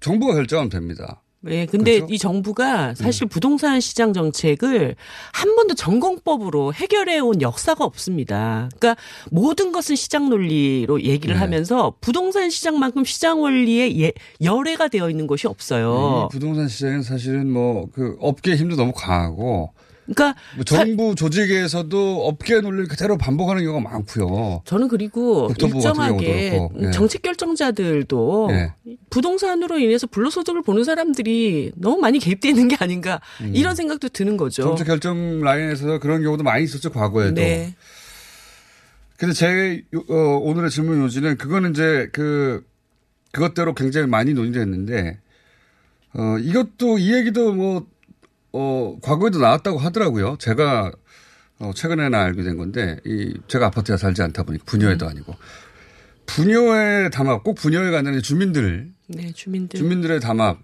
[0.00, 1.22] 정부가 결정하면 됩니다.
[1.40, 2.12] 네, 근데 그렇죠?
[2.12, 4.96] 이 정부가 사실 부동산 시장 정책을
[5.32, 8.68] 한 번도 전공법으로 해결해 온 역사가 없습니다.
[8.78, 11.40] 그러니까 모든 것은 시장 논리로 얘기를 네.
[11.40, 16.28] 하면서 부동산 시장만큼 시장 원리에 예, 열애가 되어 있는 것이 없어요.
[16.28, 19.72] 이 부동산 시장은 사실은 뭐 그 업계 힘도 너무 강하고
[20.14, 24.62] 그러니까 뭐 정부 조직에서도 업계 논리를 그대로 반복하는 경우가 많고요.
[24.64, 26.72] 저는 그리고 일정하게 그렇고.
[26.80, 26.90] 예.
[26.92, 28.72] 정책 결정자들도 예.
[29.10, 33.20] 부동산으로 인해서 불로소득을 보는 사람들이 너무 많이 개입되어 있는 게 아닌가
[33.52, 34.62] 이런 생각도 드는 거죠.
[34.62, 34.68] 음.
[34.68, 37.34] 정책 결정 라인에서 그런 경우도 많이 있었죠 과거에도.
[37.34, 37.74] 네.
[39.18, 42.64] 근데 제 요- 어, 오늘의 질문 요지는 그거는 이제 그
[43.32, 45.18] 그것대로 굉장히 많이 논의됐는데
[46.14, 47.86] 어 이것도 이 얘기도 뭐
[48.52, 50.36] 어, 과거에도 나왔다고 하더라고요.
[50.38, 50.92] 제가
[51.60, 55.34] 어, 최근에나 알게 된 건데 이 제가 아파트에 살지 않다 보니 분여에도 아니고
[56.26, 59.78] 부녀회 담합 꼭 부녀회가 아니라 주민들 네, 주민들.
[59.78, 60.58] 주민들의 담합.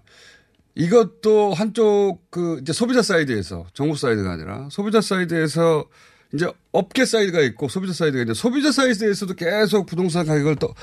[0.75, 5.85] 이것도 한쪽 그 이제 소비자 사이드에서 정부 사이드가 아니라 소비자 사이드에서
[6.33, 10.73] 이제 업계 사이드가 있고 소비자 사이드가 있는데 소비자 사이드에서도 계속 부동산 가격을 또,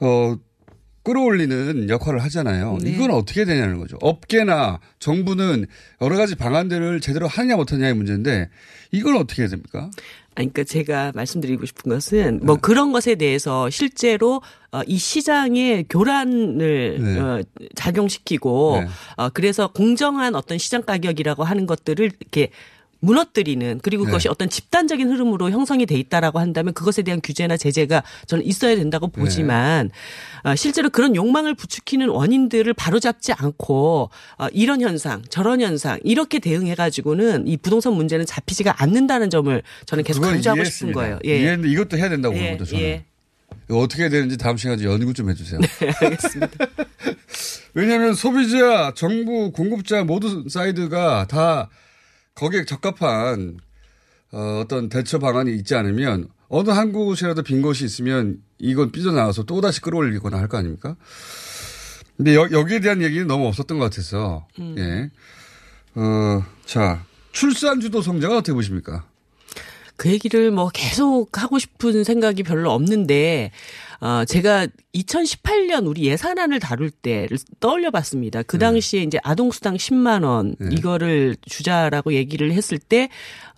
[0.00, 0.36] 어,
[1.06, 2.78] 끌어올리는 역할을 하잖아요.
[2.82, 2.90] 네.
[2.90, 3.96] 이건 어떻게 되냐는 거죠.
[4.00, 5.66] 업계나 정부는
[6.00, 8.50] 여러 가지 방안들을 제대로 하느냐 못하느냐의 문제인데
[8.90, 9.88] 이걸 어떻게 해야 됩니까?
[10.34, 14.42] 아니, 그러니까 제가 말씀드리고 싶은 것은 뭐 그런 것에 대해서 실제로
[14.72, 17.20] 어, 이 시장의 교란을 네.
[17.20, 17.40] 어,
[17.76, 18.88] 작용시키고 네.
[19.16, 22.50] 어, 그래서 공정한 어떤 시장 가격이라고 하는 것들을 이렇게
[23.00, 24.06] 무너뜨리는 그리고 네.
[24.06, 29.10] 그것이 어떤 집단적인 흐름으로 형성이 돼 있다라고 한다면 그것에 대한 규제나 제재가 저는 있어야 된다고
[29.14, 29.20] 네.
[29.20, 29.90] 보지만
[30.42, 36.74] 어, 실제로 그런 욕망을 부추기는 원인들을 바로잡지 않고 어, 이런 현상 저런 현상 이렇게 대응해
[36.74, 40.92] 가지고는 이 부동산 문제는 잡히지가 않는다는 점을 저는 계속 강조하고 싶은.
[40.92, 41.18] 거예요.
[41.24, 41.38] 예.
[41.38, 42.70] 이해했는데 이것도 해야 된다고 예, 거죠.
[42.70, 42.82] 저는.
[42.82, 43.04] 예.
[43.68, 45.60] 어떻게 해야 되는지 다음 시간에 연구 좀 해주세요.
[45.60, 46.66] 네, 알겠습니다.
[47.74, 51.68] 왜냐하면 소비자, 정부, 공급자 모두 사이드가 다
[52.36, 53.58] 거기에 적합한
[54.32, 59.80] 어, 어떤 대처 방안이 있지 않으면 어느 한 곳이라도 빈 곳이 있으면 이건 삐져나와서 또다시
[59.80, 60.96] 끌어올리거나 할 거 아닙니까?
[62.16, 64.74] 근데 여, 여기에 대한 얘기는 너무 없었던 것 같아서, 음.
[64.78, 65.10] 예.
[66.00, 69.04] 어, 자, 출산주도 성장은 어떻게 보십니까?
[69.96, 73.50] 그 얘기를 뭐 계속 하고 싶은 생각이 별로 없는데,
[74.00, 78.42] 어, 제가 2018년 우리 예산안을 다룰 때를 떠올려 봤습니다.
[78.42, 83.08] 그 당시에 이제 아동수당 10만원, 이거를 주자라고 얘기를 했을 때,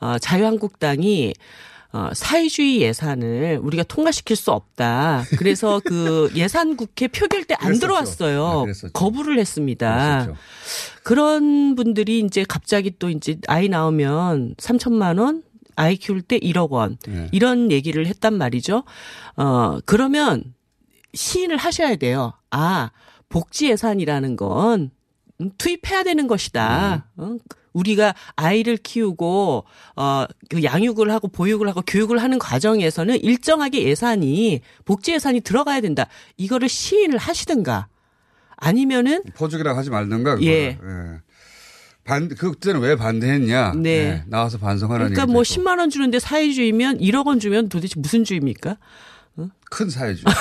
[0.01, 1.35] 어, 자유한국당이
[1.91, 5.25] 어, 사회주의 예산을 우리가 통과시킬 수 없다.
[5.39, 7.79] 그래서 그 예산 국회 표결 때 안.
[7.79, 8.67] 들어왔어요.
[8.67, 8.73] 네.
[8.93, 10.27] 거부를 했습니다.
[10.27, 10.37] 그랬었죠.
[11.03, 15.43] 그런 분들이 이제 갑자기 또 이제 아이 나오면 3천만 원,
[15.79, 17.29] 아이 키울 때 1억 원 네.
[17.31, 18.83] 이런 얘기를 했단 말이죠.
[19.37, 20.43] 어 그러면
[21.15, 22.33] 시인을 하셔야 돼요.
[22.51, 22.91] 아
[23.29, 24.91] 복지 예산이라는 건
[25.57, 27.07] 투입해야 되는 것이다.
[27.17, 27.37] 어?
[27.73, 29.65] 우리가 아이를 키우고
[29.95, 36.07] 어그 양육을 하고 보육을 하고 교육을 하는 과정에서는 일정하게 예산이 복지 예산이 들어가야 된다.
[36.37, 37.87] 이거를 시인을 하시든가
[38.57, 40.39] 아니면은 포죽이라고 하지 말든가.
[40.43, 40.49] 예.
[40.49, 40.79] 예.
[42.09, 43.75] 반, 그때는 왜 반대했냐.
[43.77, 43.91] 네.
[43.91, 45.63] 예, 나와서 반성하라는 그러니까 뭐 있고.
[45.63, 48.79] 10만 원 주는데 사회주의면 1억 원 주면 도대체 무슨 주의입니까?
[49.71, 50.25] 큰 사회주의.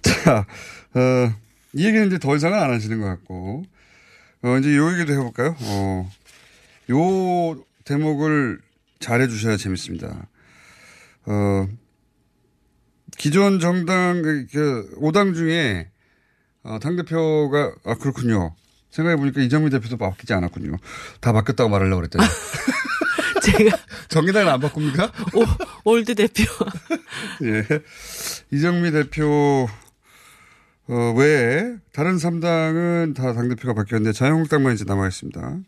[0.00, 0.46] 자,
[0.94, 1.34] 어,
[1.74, 3.64] 이 얘기는 이제 더 이상은 안 하시는 것 같고,
[4.42, 5.54] 어, 이제 요 얘기도 해볼까요?
[5.60, 6.10] 어,
[6.90, 8.60] 요 대목을
[8.98, 10.26] 잘 해 주셔야 재밌습니다.
[11.26, 11.68] 어,
[13.18, 15.90] 기존 정당, 그, 그, 5당 중에,
[16.68, 18.54] 어, 당대표가, 아, 그렇군요.
[18.90, 20.76] 생각해보니까 이정미 대표도 바뀌지 않았군요.
[21.20, 22.24] 다 바뀌었다고 말하려고 그랬더니.
[23.42, 23.76] 제가.
[24.08, 25.12] 정의당은 안 바꿉니까?
[25.84, 26.44] 오, old 대표.
[27.44, 27.64] 예.
[28.50, 29.68] 이정미 대표,
[30.88, 35.58] 어, 외에 다른 3당은 다 당대표가 바뀌었는데 자유한국당만 이제 남아있습니다.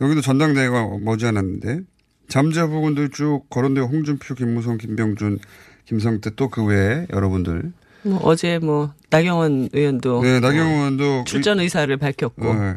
[0.00, 1.80] 여기도 전당대회가 머지않았는데
[2.28, 5.38] 잠재 부분들 쭉 거론되고 홍준표, 김무성, 김병준,
[5.84, 7.72] 김성태 또 그 외에 여러분들.
[8.02, 12.54] 뭐 어제 뭐 나경원 의원도 네, 나경원 의원도 출전 의사를 밝혔고.
[12.54, 12.76] 네.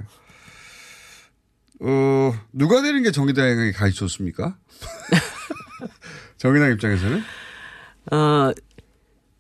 [1.82, 4.58] 어, 누가 되는 게 정의당에 가기 좋습니까?
[6.38, 7.22] 정의당 입장에서는?
[8.12, 8.52] 어,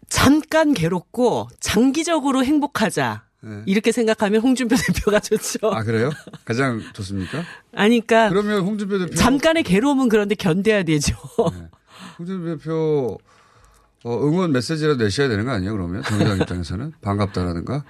[0.09, 3.23] 잠깐 괴롭고 장기적으로 행복하자.
[3.41, 3.61] 네.
[3.65, 5.69] 이렇게 생각하면 홍준표 대표가 좋죠.
[5.73, 6.11] 아, 그래요?
[6.45, 7.43] 가장 좋습니까?
[7.73, 8.29] 아니까.
[8.29, 9.15] 그러면 홍준표 대표.
[9.15, 11.15] 잠깐의 괴로움은 그런데 견뎌야 되죠.
[11.51, 11.67] 네.
[12.19, 13.17] 홍준표 대표
[14.03, 16.03] 어, 응원 메시지라도 내셔야 되는 거 아니에요, 그러면?
[16.03, 16.93] 정의당 입장에서는?
[17.01, 17.83] 반갑다라든가?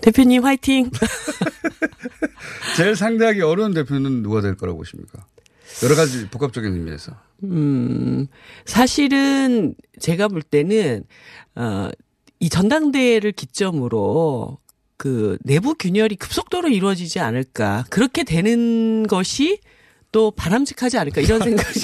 [0.00, 0.90] 대표님 화이팅!
[2.76, 5.26] 제일 상대하기 어려운 대표는 누가 될 거라고 보십니까?
[5.82, 7.12] 여러 가지 복합적인 의미에서.
[7.44, 8.28] 음,
[8.64, 11.04] 사실은 제가 볼 때는,
[11.54, 11.90] 어,
[12.38, 14.58] 이 전당대회를 기점으로
[14.96, 17.84] 그 내부 균열이 급속도로 이루어지지 않을까.
[17.90, 19.60] 그렇게 되는 것이
[20.16, 21.20] 또 바람직하지 않을까.
[21.20, 21.80] 이런 생각이.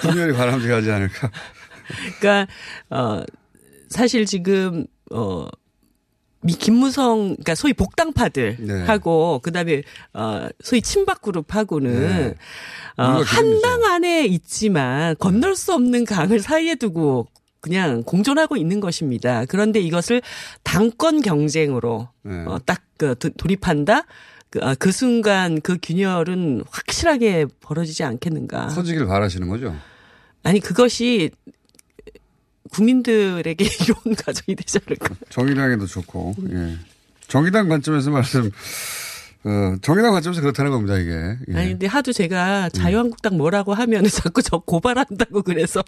[0.00, 1.30] 균열이 바람직하지 않을까.
[2.18, 2.52] 그러니까,
[2.88, 3.22] 어,
[3.90, 5.46] 사실 지금, 어,
[6.40, 8.84] 미 김무성 그러니까 소위 복당파들 네.
[8.84, 9.82] 하고 그다음에
[10.14, 12.34] 어 소위 친박 그룹하고는 네.
[12.96, 17.28] 어, 한당 안에 있지만 건널 수 없는 강을 사이에 두고
[17.60, 19.44] 그냥 공존하고 있는 것입니다.
[19.50, 20.22] 그런데 이것을
[20.62, 22.44] 당권 경쟁으로 네.
[22.46, 24.02] 어, 딱 그 돌입한다.
[24.50, 28.66] 그, 아, 그 순간 그 균열은 확실하게 벌어지지 않겠는가.
[28.68, 29.74] 커지길 바라시는 거죠?
[30.42, 31.30] 아니 그것이
[32.70, 35.14] 국민들에게 이런 가정이 되지 않을까.
[35.28, 36.76] 정의당에도 좋고, 예.
[37.26, 38.50] 정의당 관점에서 말씀,
[39.44, 41.10] 어, 정의당 관점에서 그렇다는 겁니다, 이게.
[41.48, 41.56] 예.
[41.56, 45.82] 아니, 근데 하도 제가 자유한국당 뭐라고 하면 자꾸 저 고발한다고 그래서.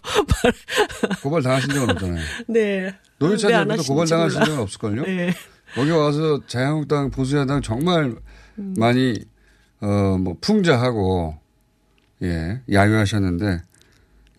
[1.21, 2.23] 고발 당하신 적은 없잖아요.
[2.47, 2.95] 네.
[3.19, 5.03] 노유찬 대표도 고발 당하신 적은 없을걸요?
[5.03, 5.33] 네.
[5.77, 8.15] 여기 와서 자유한국당, 보수야당 정말
[8.59, 8.73] 음.
[8.77, 9.15] 많이,
[9.81, 11.37] 어, 뭐, 풍자하고,
[12.23, 13.61] 예, 야유하셨는데,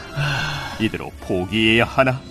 [0.80, 2.22] 이대로 포기해야 하나?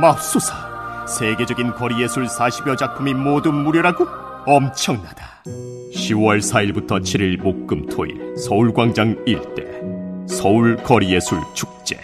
[0.00, 4.06] 맙소사 세계적인 거리예술 40여 작품이 모두 무료라고?
[4.46, 5.42] 엄청나다
[5.94, 9.80] 10월 4일부터 7일 목금토일 서울광장 일대
[10.26, 11.98] 서울 거리예술 축제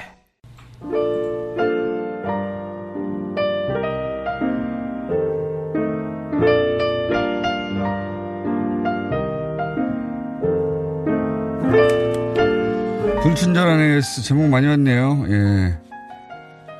[13.22, 15.24] 불친절한 AS 제목 많이 왔네요.
[15.28, 15.85] 예.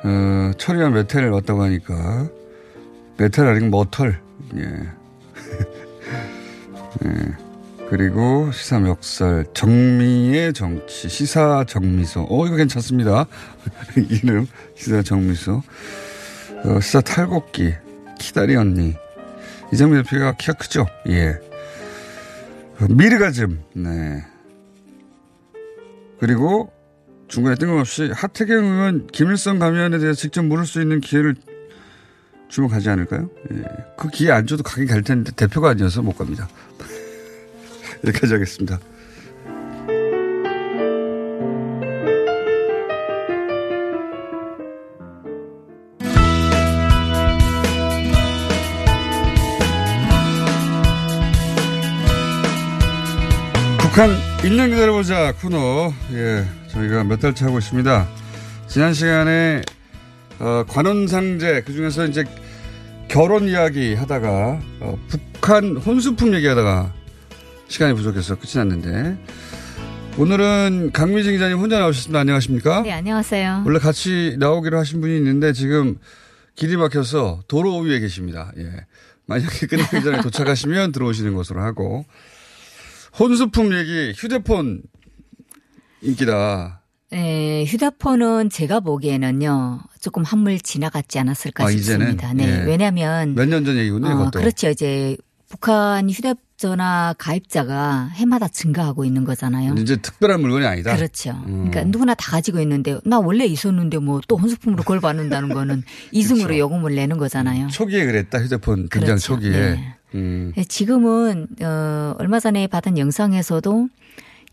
[0.07, 2.29] 어, 철이와 메텔을 왔다고 하니까
[3.17, 4.21] 메텔 아니고 머털.
[4.55, 4.63] 예.
[7.05, 7.09] 예.
[7.89, 12.27] 그리고 시사 멱살 정미의 정치 시사 정미소.
[12.29, 13.25] 어 이거 괜찮습니다.
[13.97, 15.61] 이름 시사 정미소.
[16.63, 17.73] 어, 시사 탈곡기
[18.17, 18.95] 키다리 언니.
[19.73, 20.85] 이정미 대표가 키가 크죠?
[21.09, 21.31] 예.
[22.79, 23.61] 어, 미르가즘.
[23.73, 24.23] 네.
[26.19, 26.71] 그리고
[27.27, 31.35] 중간에 뜬금없이 하태경 의원 김일성 가면에 대해서 직접 물을 수 있는 기회를
[32.47, 33.29] 주면 가지 않을까요?
[33.51, 33.63] 예.
[33.97, 36.47] 그 기회 안 줘도 가긴 갈 텐데 대표가 아니어서 못 갑니다.
[38.05, 38.79] 여기까지 하겠습니다.
[53.79, 54.11] 북한
[54.43, 55.91] 1년 기다려보자 코너.
[56.13, 56.45] 예,
[56.77, 58.07] 저희가 몇 달째 하고 있습니다.
[58.67, 59.61] 지난 시간에,
[60.39, 62.23] 어, 관원상제, 그 중에서 이제
[63.07, 66.93] 결혼 이야기 하다가, 어, 북한 혼수품 얘기하다가
[67.67, 69.17] 시간이 부족해서 끝이 났는데,
[70.17, 72.19] 오늘은 강미진 기자님 혼자 나오셨습니다.
[72.19, 72.81] 안녕하십니까?
[72.81, 73.63] 네, 안녕하세요.
[73.65, 75.97] 원래 같이 나오기로 하신 분이 있는데 지금
[76.55, 78.51] 길이 막혀서 도로 위에 계십니다.
[78.57, 78.67] 예.
[79.27, 82.05] 만약에 끝나기 전에 도착하시면 들어오시는 것으로 하고,
[83.19, 84.81] 혼수품 얘기, 휴대폰
[86.01, 86.81] 인기다.
[87.09, 91.69] 네, 휴대폰은 제가 보기에는요, 조금 한물 지나갔지 않았을까 아?
[91.71, 92.33] 싶습니다.
[92.33, 92.63] 네, 예.
[92.65, 93.33] 왜냐면.
[93.35, 94.39] 몇 년 전 얘기군요, 어, 이것도.
[94.39, 94.69] 그렇죠.
[94.69, 95.15] 이제
[95.49, 99.75] 북한 휴대전화 가입자가 해마다 증가하고 있는 거잖아요.
[99.77, 100.93] 이제 특별한 물건이 아니다.
[100.97, 101.29] 그렇죠.
[101.47, 101.69] 음.
[101.71, 106.57] 그러니까 누구나 다 가지고 있는데 나 원래 있었는데 뭐 또 혼수품으로 그걸 받는다는 거는 이승으로
[106.57, 107.69] 요금을 내는 거잖아요.
[107.69, 109.35] 초기에 그랬다, 휴대폰 등장 그렇죠.
[109.35, 109.51] 초기에.
[109.51, 109.95] 네.
[110.15, 110.51] 음.
[110.57, 113.87] 예, 지금은 어 얼마 전에 받은 영상에서도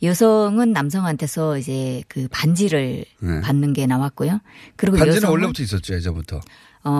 [0.04, 3.40] 여성은 남성한테서 이제 그 반지를 네.
[3.40, 4.40] 받는 게 나왔고요.
[4.76, 6.40] 그리고 반지는 원래부터 있었죠, 예전부터.
[6.84, 6.90] 어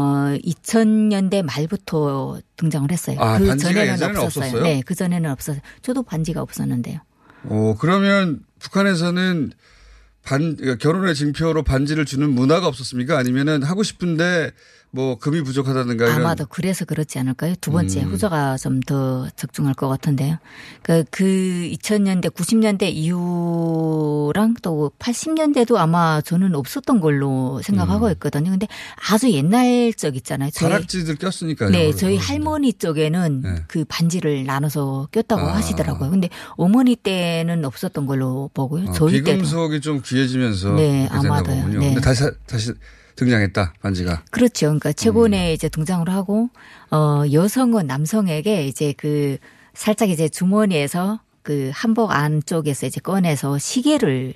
[0.43, 3.21] 2000년대 말부터 등장을 했어요.
[3.21, 4.47] 아, 그 반지가 전에는 예전에는 없었어요.
[4.47, 4.63] 없었어요?
[4.63, 5.61] 네, 그 전에는 없었어요.
[5.83, 7.01] 저도 반지가 없었는데요.
[7.45, 9.53] 어, 그러면 북한에서는
[10.25, 13.19] 반, 그러니까 결혼의 징표로 반지를 주는 문화가 없었습니까?
[13.19, 14.53] 아니면은 하고 싶은데
[14.95, 16.21] 뭐 금이 부족하다든가 이런.
[16.21, 17.55] 아마도 그래서 그렇지 않을까요?
[17.61, 18.11] 두 번째 음.
[18.11, 20.37] 후자가 좀 더 적중할 것 같은데요.
[20.83, 28.51] 그, 그 2000년대, 90년대 이후랑 또 80년대도 아마 저는 없었던 걸로 생각하고 있거든요.
[28.51, 28.67] 근데
[29.11, 30.51] 아주 옛날 적 있잖아요.
[30.53, 31.71] 저희- 가락지들 꼈으니까요.
[31.71, 33.55] 네, 저희 할머니 쪽에는 네.
[33.69, 35.57] 그 반지를 나눠서 꼈다고 아.
[35.57, 36.11] 하시더라고요.
[36.11, 38.91] 근데 어머니 때는 없었던 걸로 보고요.
[38.91, 39.39] 어, 저희 때도.
[39.39, 41.69] 비금속이 좀 귀해지면서 네, 아마도요.
[41.69, 41.79] 네.
[41.79, 42.73] 근데 다시 다시
[43.17, 44.25] 등장했다 반지가.
[44.31, 44.67] 그렇죠.
[44.67, 44.95] 그러니까 음.
[44.95, 46.51] 최근에 이제 등장을 하고
[46.91, 49.39] 어 여성은 남성에게 이제 그
[49.75, 54.35] 살짝 이제 주머니에서 그 한복 안쪽에서 이제 꺼내서 시계를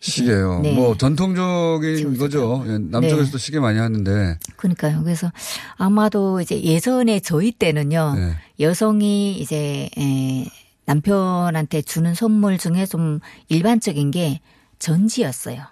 [0.00, 0.60] 시계요.
[0.62, 0.74] 네.
[0.74, 2.62] 뭐 전통적인 거죠.
[2.66, 4.38] 예, 남쪽에서도 시계 많이 하는데.
[4.56, 5.02] 그러니까요.
[5.02, 5.32] 그래서
[5.76, 8.14] 아마도 이제 예전에 저희 때는요.
[8.14, 8.34] 네.
[8.60, 10.46] 여성이 이제 에,
[10.84, 14.40] 남편한테 주는 선물 중에 좀 일반적인 게
[14.78, 15.62] 전지였어요.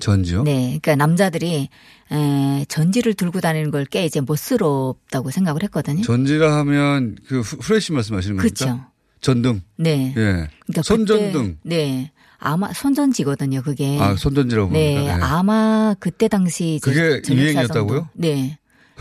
[0.00, 0.44] 전지요?
[0.44, 0.78] 네.
[0.80, 1.68] 그러니까 남자들이
[2.12, 6.02] 에, 전지를 들고 다니는 걸 꽤 이제 멋스럽다고 생각을 했거든요.
[6.02, 8.54] 전지라 하면 그 후- 후레쉬 말씀하시는 겁니까?
[8.54, 8.84] 그렇죠.
[9.20, 9.62] 전등.
[9.76, 10.14] 네.
[10.16, 10.22] 예.
[10.66, 11.58] 그러니까 손전등.
[11.64, 12.12] 네.
[12.38, 13.98] 아마 손전지거든요, 그게.
[14.00, 14.94] 아, 손전지라고 네.
[14.94, 15.10] 네.
[15.10, 18.10] 아마 그때 당시 그게 유행이었다고요?
[18.14, 18.58] 네.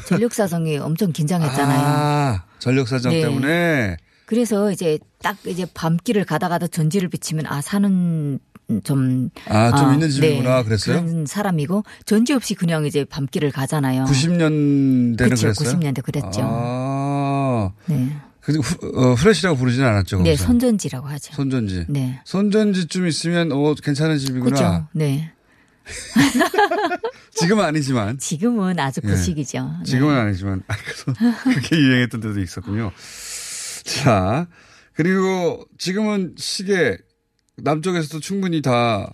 [0.07, 1.79] 전력사정이 엄청 긴장했잖아요.
[1.79, 3.21] 아, 전력 사정 네.
[3.21, 8.39] 때문에 그래서 이제 딱 이제 밤길을 가다 가다 전지를 비치면 아 사는
[8.83, 11.01] 좀 아, 좀 아, 있는 집이구나 네, 그랬어요?
[11.01, 14.05] 그런 사람이고 전지 없이 그냥 이제 밤길을 가잖아요.
[14.05, 15.79] 90년대는 그쵸, 그랬어요?
[15.79, 16.41] 90년대 그랬죠.
[16.43, 17.71] 아.
[17.85, 18.15] 네.
[18.41, 20.17] 그 후, 어, 후레쉬라고 부르지는 않았죠.
[20.17, 20.45] 네, 거기서.
[20.45, 21.33] 손전지라고 하죠.
[21.33, 21.85] 손전지.
[21.89, 22.21] 네.
[22.23, 24.43] 손전지쯤 있으면 어 괜찮은 집이구나.
[24.55, 24.87] 그렇죠.
[24.93, 25.31] 네.
[27.31, 28.17] 지금은 아니지만.
[28.19, 29.15] 지금은 아주 그 예.
[29.15, 29.63] 시기죠.
[29.79, 29.83] 네.
[29.85, 30.75] 지금은 아니지만 아,
[31.43, 32.91] 그게 유행했던 때도 있었군요.
[33.83, 34.47] 자
[34.93, 36.97] 그리고 지금은 시계
[37.57, 39.13] 남쪽에서도 충분히 다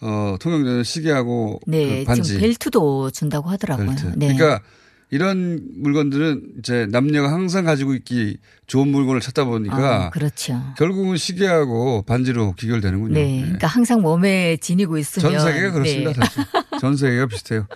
[0.00, 3.86] 어, 통용되는 시계하고 네, 그 반지, 지금 벨트도 준다고 하더라고요.
[3.86, 4.06] 벨트.
[4.16, 4.34] 네.
[4.34, 4.62] 그러니까
[5.10, 10.60] 이런 물건들은 이제 남녀가 항상 가지고 있기 좋은 물건을 찾다 보니까 어, 그렇죠.
[10.76, 13.14] 결국은 시계하고 반지로 기결되는군요.
[13.14, 13.40] 네.
[13.40, 16.12] 그러니까 항상 몸에 지니고 있으면 전 세계가 그렇습니다.
[16.12, 16.78] 네.
[16.80, 17.66] 전 세계가 비슷해요.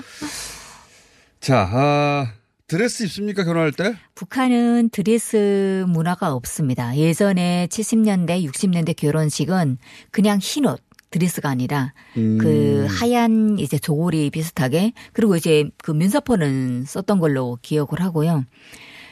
[1.40, 2.32] 자, 아,
[2.66, 3.94] 드레스 입습니까 결혼할 때?
[4.14, 6.96] 북한은 드레스 문화가 없습니다.
[6.96, 9.78] 예전에 70년대, 60년대 결혼식은
[10.10, 10.80] 그냥 흰 옷,
[11.10, 12.38] 드레스가 아니라 음.
[12.38, 18.44] 그 하얀 이제 조골이 비슷하게 그리고 이제 그 면사포는 썼던 걸로 기억을 하고요.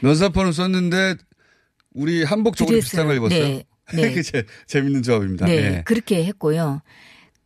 [0.01, 1.15] 면사포는 썼는데
[1.93, 3.39] 우리 한복 드레스를, 비슷한 걸 입었어요.
[3.39, 4.11] 네, 네.
[4.13, 5.45] 그 재, 재밌는 조합입니다.
[5.45, 5.81] 네, 예.
[5.85, 6.81] 그렇게 했고요.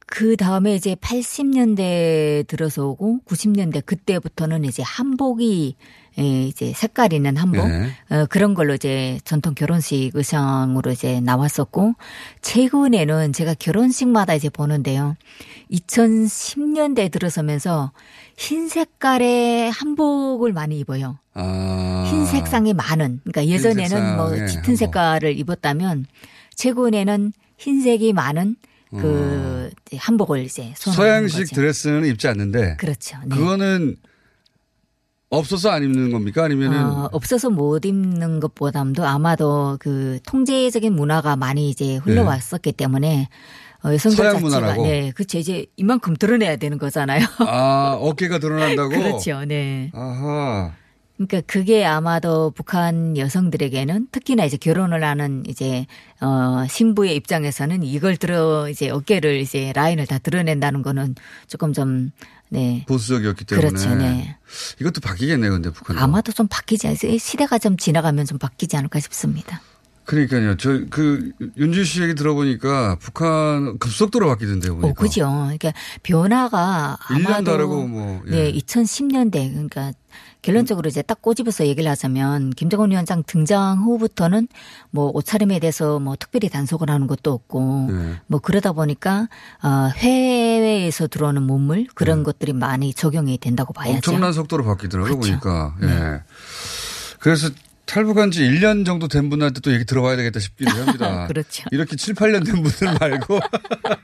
[0.07, 5.75] 그 다음에 이제 80년대 들어서 오고 90년대 그때부터는 이제 한복이
[6.17, 7.91] 예, 이제 색깔 있는 한복 네.
[8.09, 11.93] 어, 그런 걸로 이제 전통 결혼식 의상으로 이제 나왔었고
[12.41, 15.17] 최근에는 제가 결혼식마다 이제 보는데요.
[15.71, 17.91] 2010년대 들어서면서
[18.37, 21.19] 흰 색깔의 한복을 많이 입어요.
[21.33, 22.05] 아.
[22.09, 23.21] 흰 색상이 많은.
[23.23, 24.75] 그러니까 예전에는 뭐 색상의 짙은.
[24.75, 26.05] 색깔을 입었다면
[26.55, 28.55] 최근에는 흰색이 많은
[28.91, 31.53] 그 한복을 이제 서양식.
[31.53, 32.77] 드레스는 입지 않는데.
[32.77, 33.17] 그렇죠.
[33.25, 33.35] 네.
[33.35, 33.97] 그거는
[35.29, 36.43] 없어서 안 입는 겁니까?
[36.43, 43.27] 아니면은 어, 없어서 못 입는 것보다도 아마도 그 통제적인 문화가 많이 이제 흘러왔었기 때문에
[43.83, 44.83] 어, 여성들 서양 문화라고?
[44.83, 45.37] 네, 그렇죠.
[45.37, 47.25] 이제 이만큼 드러내야 되는 거잖아요.
[47.47, 48.89] 아 어깨가 드러난다고?
[48.95, 49.45] 그렇죠.
[49.45, 49.91] 네.
[49.93, 50.73] 아하.
[51.17, 55.85] 그러니까 그게 아마도 북한 여성들에게는 특히나 이제 결혼을 하는 이제
[56.19, 61.15] 어 신부의 입장에서는 이걸 들어 이제 어깨를 이제 라인을 다 드러낸다는 거는
[61.47, 62.11] 조금 좀
[62.49, 62.85] 네.
[62.87, 63.67] 보수적이었기 때문에.
[63.69, 63.95] 그렇죠.
[63.95, 64.37] 네.
[64.79, 65.97] 이것도 바뀌겠네요, 근데 북한.
[65.97, 69.61] 아마도 좀 바뀌지 않 시대가 좀 지나가면 좀 바뀌지 않을까 싶습니다.
[70.05, 70.55] 그러니까요.
[70.57, 74.75] 저 그 윤주 씨 얘기 들어보니까 북한 급속도로 바뀌던데요.
[74.77, 74.89] 보니까.
[74.89, 75.25] 어, 그죠.
[75.25, 75.73] 그러니까
[76.03, 78.31] 변화가 1년 아마도 다르고 뭐, 예.
[78.31, 79.91] 네, 2010년대 그러니까
[80.45, 84.47] 결론적으로 이제 딱 꼬집어서 얘기를 하자면 김정은 위원장 등장 후부터는
[84.91, 88.15] 뭐 옷차림에 대해서 뭐 특별히 단속을 하는 것도 없고 네.
[88.27, 89.27] 뭐 그러다 보니까
[89.63, 93.91] 어 해외에서 들어오는 문물 그런 것들이 많이 적용이 된다고 봐야죠.
[93.91, 93.97] 네.
[93.97, 95.39] 엄청난 속도로 바뀌더라고요, 그렇죠.
[95.39, 95.75] 보니까.
[95.81, 96.21] 예.
[97.19, 97.49] 그래서
[97.85, 101.25] 탈북한 지 1년 정도 된 분한테 또 얘기 들어봐야 되겠다 싶기도 합니다.
[101.27, 101.63] 그렇죠.
[101.71, 103.39] 이렇게 7, 8년 된 분들 말고.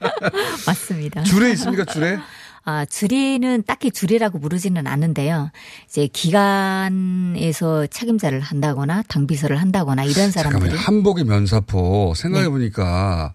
[0.66, 1.24] 맞습니다.
[1.24, 2.20] 줄에 있습니까, 줄에?
[2.64, 5.50] 아, 주례는 딱히 주례라고 부르지는 않는데요.
[5.88, 10.76] 이제 기관에서 책임자를 한다거나 당비서를 한다거나 이런 사람들이.
[10.76, 13.34] 한복이 면사포 생각해 보니까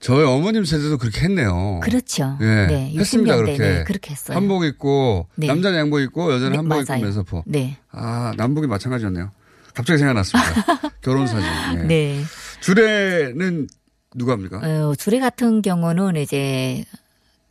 [0.00, 1.80] 저희 어머님 세대도 그렇게 했네요.
[1.82, 2.36] 그렇죠.
[2.40, 2.66] 예.
[2.66, 3.58] 네, 했습니다, 60년대 그렇게.
[3.58, 4.36] 네, 그렇게 했어요.
[4.36, 5.46] 한복 입고, 네.
[5.46, 7.02] 남자는 양복 입고, 여자는 네, 한복 입고 맞아요.
[7.04, 7.42] 면사포.
[7.46, 7.76] 네.
[7.92, 9.30] 아, 남북이 마찬가지였네요.
[9.74, 10.90] 갑자기 생각났습니다.
[11.00, 11.48] 결혼 사진.
[11.78, 11.82] 예.
[11.84, 12.22] 네.
[12.60, 13.68] 주례는
[14.16, 14.58] 누가 합니까?
[14.62, 16.84] 어, 주례 같은 경우는 이제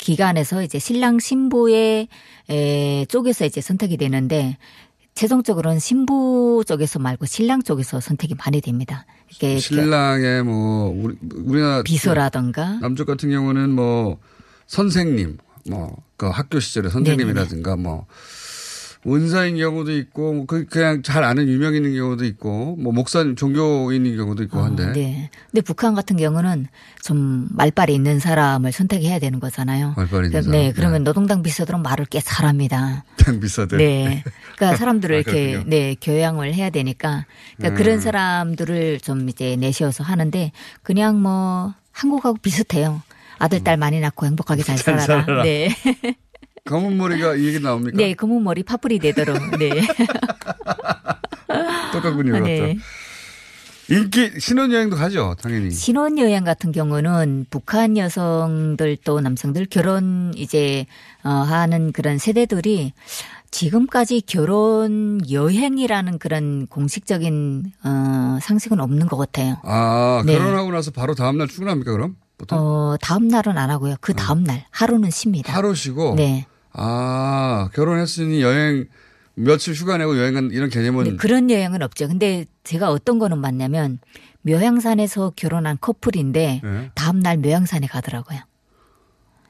[0.05, 2.07] 기관에서 이제 신랑 신부의
[2.49, 4.55] 에, 쪽에서 이제 선택이 되는데
[5.15, 9.07] 최종적으로는 신부 쪽에서 말고 신랑 쪽에서 선택이 많이 됩니다.
[9.31, 11.81] 이게 신랑의 뭐, 우리, 우리나라.
[11.81, 14.19] 비서라던가 남쪽 같은 경우는 뭐,
[14.67, 15.37] 선생님,
[15.71, 18.05] 뭐, 그 학교 시절에 선생님이라든가 뭐,
[19.05, 24.41] 원사인 경우도 있고, 뭐 그- 그냥 잘 아는 유명인인 경우도 있고, 뭐, 목사님, 종교인인 경우도
[24.43, 24.91] 있고 한데.
[24.93, 25.29] 네.
[25.51, 26.65] 근데 북한 같은 경우는
[27.03, 29.93] 좀 말빨이 있는 사람을 선택해야 되는 거잖아요.
[29.95, 30.73] 말빨이 있는 네, 사람.
[30.73, 33.03] 그러면 노동당 비서들은 말을 꽤 잘합니다.
[33.23, 33.77] 당 비서들.
[33.77, 34.23] 네.
[34.57, 35.63] 그러니까 사람들을 아, 이렇게.
[35.67, 37.25] 네 교양을 해야 되니까
[37.57, 37.83] 그러니까 음.
[37.83, 40.51] 그런 사람들을 좀 이제 내세워서 하는데
[40.81, 43.01] 그냥 뭐 한국하고 비슷해요.
[43.37, 44.77] 아들 딸 많이 낳고 행복하게 잘 음.
[44.77, 45.23] 잘 살아라.
[45.25, 45.43] 살아라.
[45.43, 45.69] 네.
[46.65, 47.95] 검은 머리가 이 얘기 나옵니까?
[47.95, 49.37] 네, 검은 머리 파뿌리 되도록.
[49.59, 49.69] 네.
[51.93, 52.59] 똑같군요, 네.
[52.59, 52.79] 그것도.
[53.87, 55.69] 인기, 신혼여행도 가죠, 당연히.
[55.69, 60.87] 신혼여행 같은 경우는 북한 여성들 또 남성들 결혼 이제
[61.23, 62.93] 어 하는 그런 세대들이
[63.51, 69.57] 지금까지 결혼 여행이라는 그런 공식적인 어 상식은 없는 것 같아요.
[69.63, 70.35] 아, 네.
[70.35, 72.15] 결혼하고 나서 바로 다음 날 출근합니까, 그럼?
[72.39, 72.57] 보통?
[72.59, 73.97] 어 다음 날은 안 하고요.
[74.01, 75.53] 그 다음 날 하루는 쉽니다.
[75.53, 76.15] 하루 쉬고?
[76.15, 76.47] 네.
[76.77, 78.85] 아, 결혼했으니 여행,
[79.35, 81.03] 며칠 휴가 내고 여행 간 이런 개념은.
[81.03, 82.07] 네, 그런 여행은 없죠.
[82.07, 83.99] 근데 제가 어떤 거는 맞냐면
[84.41, 86.91] 묘향산에서 결혼한 커플인데 네.
[86.95, 88.39] 다음 날 묘향산에 가더라고요.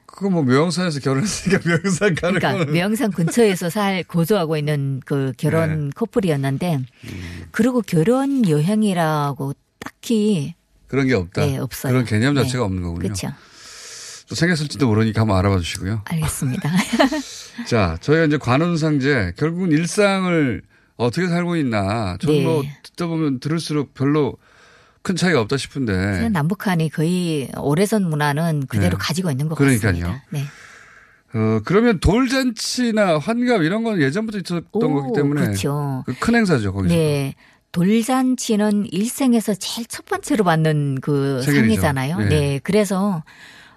[0.06, 2.72] 그거 뭐 묘영산에서 결혼했으니까 묘영산 가는 그러니까 거는.
[2.72, 6.80] 묘향산 근처에서 살 거주하고 있는 그 결혼 커플이었는데
[7.50, 10.54] 그리고 결혼 여행이라고 딱히
[10.86, 11.44] 그런 게 없다.
[11.44, 11.92] 네, 없어요.
[11.92, 12.44] 그런 개념 네.
[12.44, 12.98] 자체가 없는 거군요.
[13.02, 13.28] 그렇죠.
[14.28, 16.02] 또 생겼을지도 모르니까 한번 알아봐 주시고요.
[16.04, 16.68] 알겠습니다.
[17.68, 20.62] 자, 저희가 이제 관훈상제 결국은 일상을
[20.96, 22.16] 어떻게 살고 있나.
[22.20, 22.44] 저는 네.
[22.44, 24.36] 뭐 듣다 보면 들을수록 별로
[25.02, 26.28] 큰 차이가 없다 싶은데.
[26.30, 28.96] 남북한이 거의 오래전 문화는 그대로 네.
[28.98, 29.92] 가지고 있는 것 그러니까요.
[29.92, 30.24] 같습니다.
[30.30, 30.44] 네.
[31.34, 35.40] 어, 그러면 돌잔치나 환갑 이런 건 예전부터 있었던 오, 거기 때문에.
[35.42, 36.02] 그렇죠.
[36.06, 36.94] 그큰 행사죠, 거기서.
[36.94, 37.34] 네.
[37.72, 41.82] 돌잔치는 일생에서 제일 첫 번째로 받는 그 생일이죠.
[41.82, 42.18] 상이잖아요.
[42.20, 42.28] 네.
[42.28, 42.60] 네.
[42.62, 43.22] 그래서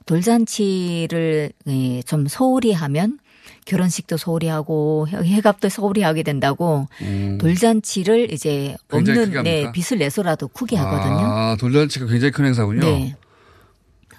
[0.09, 3.19] 돌잔치를 예, 좀 소홀히 하면
[3.65, 7.37] 결혼식도 소홀히 하고 해갑도 소홀히 하게 된다고 음.
[7.39, 9.71] 돌잔치를 이제 없는 네?
[9.71, 11.19] 빚을 내서라도 크게 하거든요.
[11.19, 12.79] 아, 돌잔치가 굉장히 큰 행사군요.
[12.79, 13.15] 네.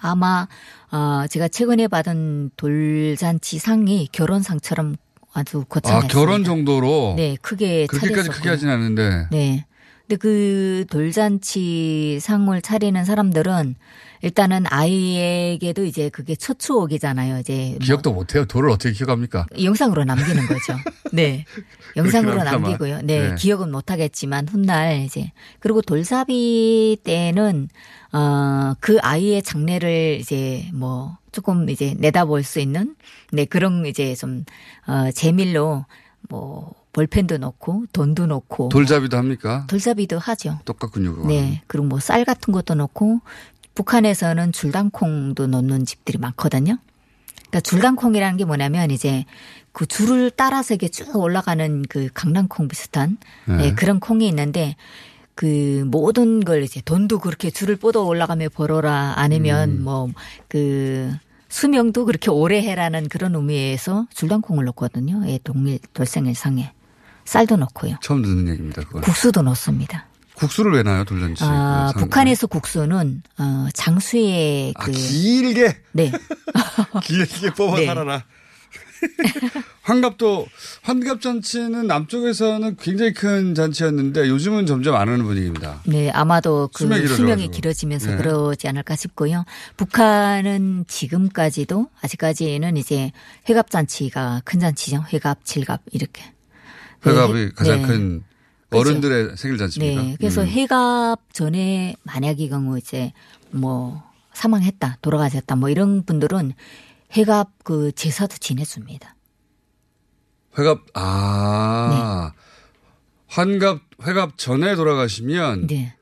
[0.01, 0.47] 아마
[0.93, 4.95] 어 제가 최근에 받은 돌잔치 상이 결혼상처럼
[5.33, 6.15] 아주 아, 거창했습니다.
[6.15, 7.15] 결혼 정도로.
[7.17, 8.37] 네, 크게 그렇게까지 차렸었고요.
[8.37, 9.27] 크게 하진 않는데.
[9.33, 9.67] 네.
[10.11, 13.77] 근데 그 돌잔치 상을 차리는 사람들은
[14.23, 17.39] 일단은 아이에게도 이제 그게 첫 추억이잖아요.
[17.39, 18.45] 이제 뭐 기억도 못해요.
[18.45, 19.47] 돌을 어떻게 기억합니까?
[19.63, 20.77] 영상으로 남기는 거죠.
[21.13, 21.45] 네.
[21.95, 22.43] 영상으로.
[22.43, 23.03] 남기고요.
[23.03, 23.35] 네, 네.
[23.37, 25.31] 기억은 못 하겠지만 훗날 이제
[25.61, 27.69] 그리고 돌사비 때는
[28.11, 32.97] 어그 아이의 장래를 이제 뭐 조금 이제 내다볼 수 있는
[33.31, 35.85] 네 그런 이제 좀어 재밀로
[36.29, 39.65] 뭐 볼펜도 넣고 돈도 넣고 돌잡이도 합니까?
[39.69, 40.59] 돌사비도 하죠.
[40.65, 41.15] 똑같군요.
[41.15, 41.29] 그거.
[41.29, 41.63] 네.
[41.67, 43.21] 그리고 뭐 쌀 같은 것도 넣고
[43.75, 46.79] 북한에서는 줄당콩도 넣는 집들이 많거든요.
[47.49, 49.25] 그러니까 줄당콩이라는 게 뭐냐면 이제
[49.73, 53.57] 그 줄을 따라서 이렇게 쭉 올라가는 그 강낭콩 비슷한 네.
[53.57, 54.77] 네, 그런 콩이 있는데
[55.35, 59.85] 그 모든 걸 이제 돈도 그렇게 줄을 뻗어 올라가며 벌어라 아니면 음.
[59.85, 61.13] 뭐그
[61.49, 65.23] 수명도 그렇게 오래 해라는 그런 의미에서 줄당콩을 넣거든요.
[65.27, 66.73] 예, 동일 돌생일상에
[67.25, 67.97] 쌀도 넣고요.
[68.03, 68.83] 처음 듣는 얘기입니다.
[68.83, 69.03] 그건.
[69.03, 70.07] 국수도 넣습니다.
[70.35, 71.45] 국수를 왜 놔요 돌잔치?
[71.45, 76.11] 아, 그 상- 북한에서 국수는 어, 장수의 아, 그 길게 네.
[77.05, 77.87] 길게 뽑아 네.
[77.87, 78.25] 살아라.
[79.83, 80.47] 환갑도
[80.83, 85.81] 환갑 잔치는 남쪽에서는 굉장히 큰 잔치였는데 요즘은 점점 안 하는 분위기입니다.
[85.87, 87.51] 네, 아마도 그 수명이 수명이.
[87.51, 88.17] 길어지면서 네.
[88.19, 89.45] 그러지 않을까 싶고요.
[89.77, 93.11] 북한은 지금까지도 아직까지는 이제
[93.49, 95.05] 회갑 잔치가 큰 잔치죠.
[95.13, 96.23] 회갑, 칠갑 이렇게.
[97.05, 97.87] 회갑이 네, 가장 네.
[97.87, 98.25] 큰
[98.71, 100.03] 어른들의 생일 잔치입니다.
[100.03, 100.17] 네.
[100.19, 100.47] 그래서 음.
[100.47, 103.13] 해갑 전에 만약의 경우 이제
[103.51, 106.53] 뭐 사망했다, 돌아가셨다 뭐 이런 분들은
[107.17, 109.17] 해갑 그 제사도 지내줍니다.
[110.59, 112.33] 회갑 아
[113.29, 115.95] 환갑 회갑 전에 돌아가시면 네.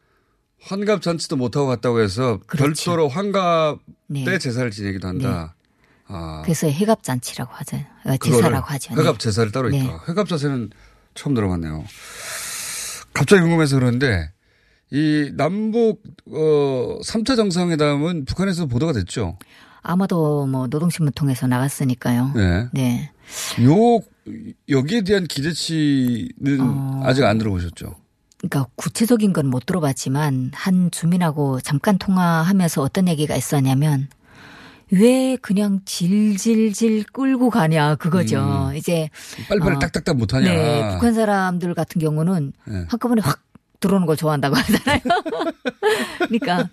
[0.61, 4.25] 환갑 잔치도 못 하고 갔다고 해서 별도로 환갑 네.
[4.25, 5.55] 때 제사를 지내기도 한다.
[6.07, 7.77] 아 그래서 해갑 잔치라고 하죠.
[8.05, 8.95] 어, 제사라고 하죠.
[8.95, 9.01] 네.
[9.01, 9.79] 회갑 제사를 따로 네.
[9.79, 10.05] 있다.
[10.09, 10.71] 회갑 자세는
[11.19, 11.85] 처음 들어봤네요.
[13.13, 14.31] 갑자기 궁금해서 그러는데
[14.91, 19.37] 이 남북 어 3차 정상회담은 북한에서 보도가 됐죠.
[19.83, 22.33] 아마도 뭐 노동신문 통해서 나갔으니까요.
[22.37, 22.69] 네.
[22.73, 23.11] 네.
[23.63, 24.01] 요
[24.69, 27.03] 여기에 대한 기대치는 어.
[27.05, 27.95] 아직 안 들어보셨죠.
[28.39, 34.09] 그러니까 구체적인 건 못 들어봤지만 한 주민하고 잠깐 통화하면서 어떤 얘기가 있었냐면
[34.91, 38.73] 왜 그냥 질질질 끌고 가냐 그거죠.
[38.75, 39.11] 이제
[39.49, 40.53] 빨리빨리 어, 딱딱딱 못하냐.
[40.53, 42.85] 네, 북한 사람들 같은 경우는 네.
[42.89, 43.43] 한꺼번에 확
[43.81, 45.01] 들어오는 걸 좋아한다고 하잖아요.
[46.19, 46.69] 그러니까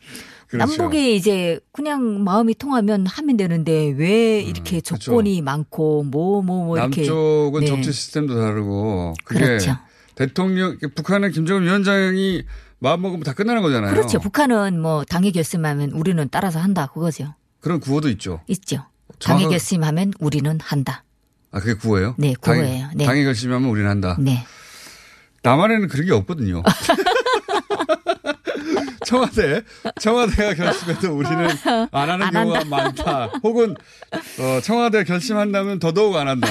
[0.47, 0.77] 그렇죠.
[0.77, 7.61] 남북이 이제 그냥 마음이 통하면 하면 되는데 왜 이렇게 조건이 많고 뭐뭐 뭐 이렇게 남쪽은
[7.61, 7.67] 네.
[7.67, 9.77] 정치 시스템도 다르고 그게 그렇죠.
[10.15, 12.43] 대통령 북한은 김정은 위원장이
[12.79, 13.91] 마음 먹으면 다 끝나는 거잖아요.
[13.91, 14.19] 그렇죠.
[14.19, 17.33] 북한은 뭐 당이 결심하면 우리는 따라서 한다 그거죠.
[17.65, 18.41] 그런 구호도 있죠.
[18.45, 18.85] 있죠.
[19.17, 21.03] 정확하게- 결심하면 우리는 한다.
[21.51, 22.13] 아 그게 구호예요?
[22.19, 22.91] 네, 구호예요.
[22.93, 23.05] 네.
[23.05, 24.15] 당이 결심하면 우리는 한다.
[24.19, 24.45] 네.
[25.41, 26.61] 남한에는 그런 게 없거든요.
[29.03, 29.63] 청와대
[29.99, 31.49] 청와대가 결심해도 우리는
[31.91, 32.77] 안 하는 안 경우가 한다.
[32.77, 33.25] 많다.
[33.43, 33.75] 혹은
[34.39, 36.47] 어, 청와대 결심한다면 더더욱 안 한다.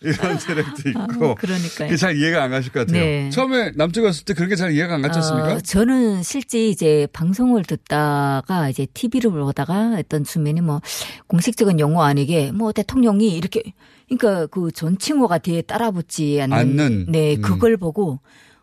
[0.00, 1.34] 이런 세력도 있고.
[1.34, 1.88] 그러니까요.
[1.88, 3.02] 그게 잘 이해가 안 가실 것 같아요.
[3.04, 3.30] 네.
[3.30, 5.54] 처음에 남쪽에 갔을 때 그렇게 잘 이해가 안 갔지 않습니까?
[5.54, 10.80] 어, 저는 실제 이제 방송을 듣다가 이제 TV를 보다가 어떤 주민이 뭐
[11.26, 13.62] 공식적인 용어 아니게 뭐 대통령이 이렇게
[14.08, 17.06] 그러니까 그 존칭어가 뒤에 따라붙지 않는 않는.
[17.10, 17.42] 네 음.
[17.42, 18.20] 그걸 보고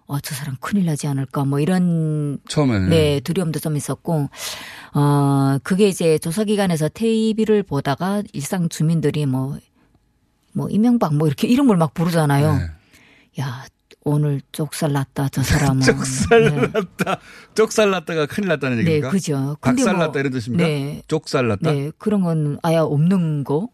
[0.08, 2.90] 어 저 사람 큰일 나지 않을까 뭐 이런 처음에는.
[2.90, 4.30] 네 두려움도 좀 있었고
[4.94, 9.58] 어 그게 이제 조사기관에서 TV를 보다가 일상 주민들이 뭐
[10.56, 12.58] 뭐 이명박 뭐 이렇게 이름을 막 부르잖아요.
[12.58, 13.42] 네.
[13.42, 13.66] 야
[14.06, 15.82] 오늘 쪽살 났다 저 사람은.
[15.86, 17.20] 쪽살 났다.
[17.56, 19.10] 쪽살 났다가 큰일 났다는 네, 얘기입니까?
[19.10, 19.58] 그죠.
[19.60, 20.64] 근데 박살 뭐- 났다 이런 뜻입니까?
[20.66, 21.02] 네.
[21.08, 21.72] 쪽살 났다?
[21.74, 23.68] 네, 그런 건 아예 없는 거.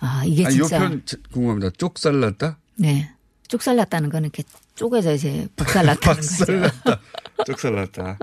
[0.00, 0.76] 아, 이게 아니, 진짜.
[0.76, 1.02] 요 표현
[1.32, 1.70] 궁금합니다.
[1.78, 2.58] 쪽살 났다?
[2.76, 3.10] 네.
[3.46, 4.42] 쪽살 났다는 거는 이렇게
[4.74, 6.58] 쪼개져 이제 박살 났다는 박살 거죠.
[6.60, 7.00] 났다.
[7.46, 8.18] 쪽살 났다.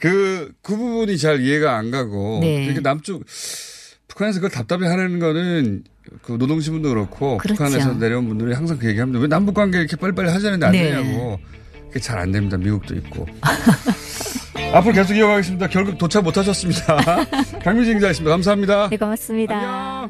[0.00, 2.40] 그, 그 부분이 잘 이해가 안 가고.
[2.40, 2.64] 네.
[2.64, 3.22] 이렇게 남쪽,
[4.12, 5.84] 북한에서 그걸 답답해 하는 거는
[6.22, 7.54] 그 노동신문도 그렇고 그렇죠.
[7.64, 9.20] 북한에서 내려온 분들이 항상 그 얘기합니다.
[9.20, 10.90] 왜 남북 관계 이렇게 빨리빨리 하자는데 안 네.
[10.90, 11.38] 되냐고.
[11.88, 12.56] 그게 잘 안 됩니다.
[12.58, 13.26] 미국도 있고.
[14.74, 15.68] 앞으로 계속 이어가겠습니다.
[15.68, 16.96] 결국 도착 못 하셨습니다.
[17.64, 18.30] 강민진 기자였습니다.
[18.30, 18.88] 감사합니다.
[18.90, 20.08] 네, 고맙습니다.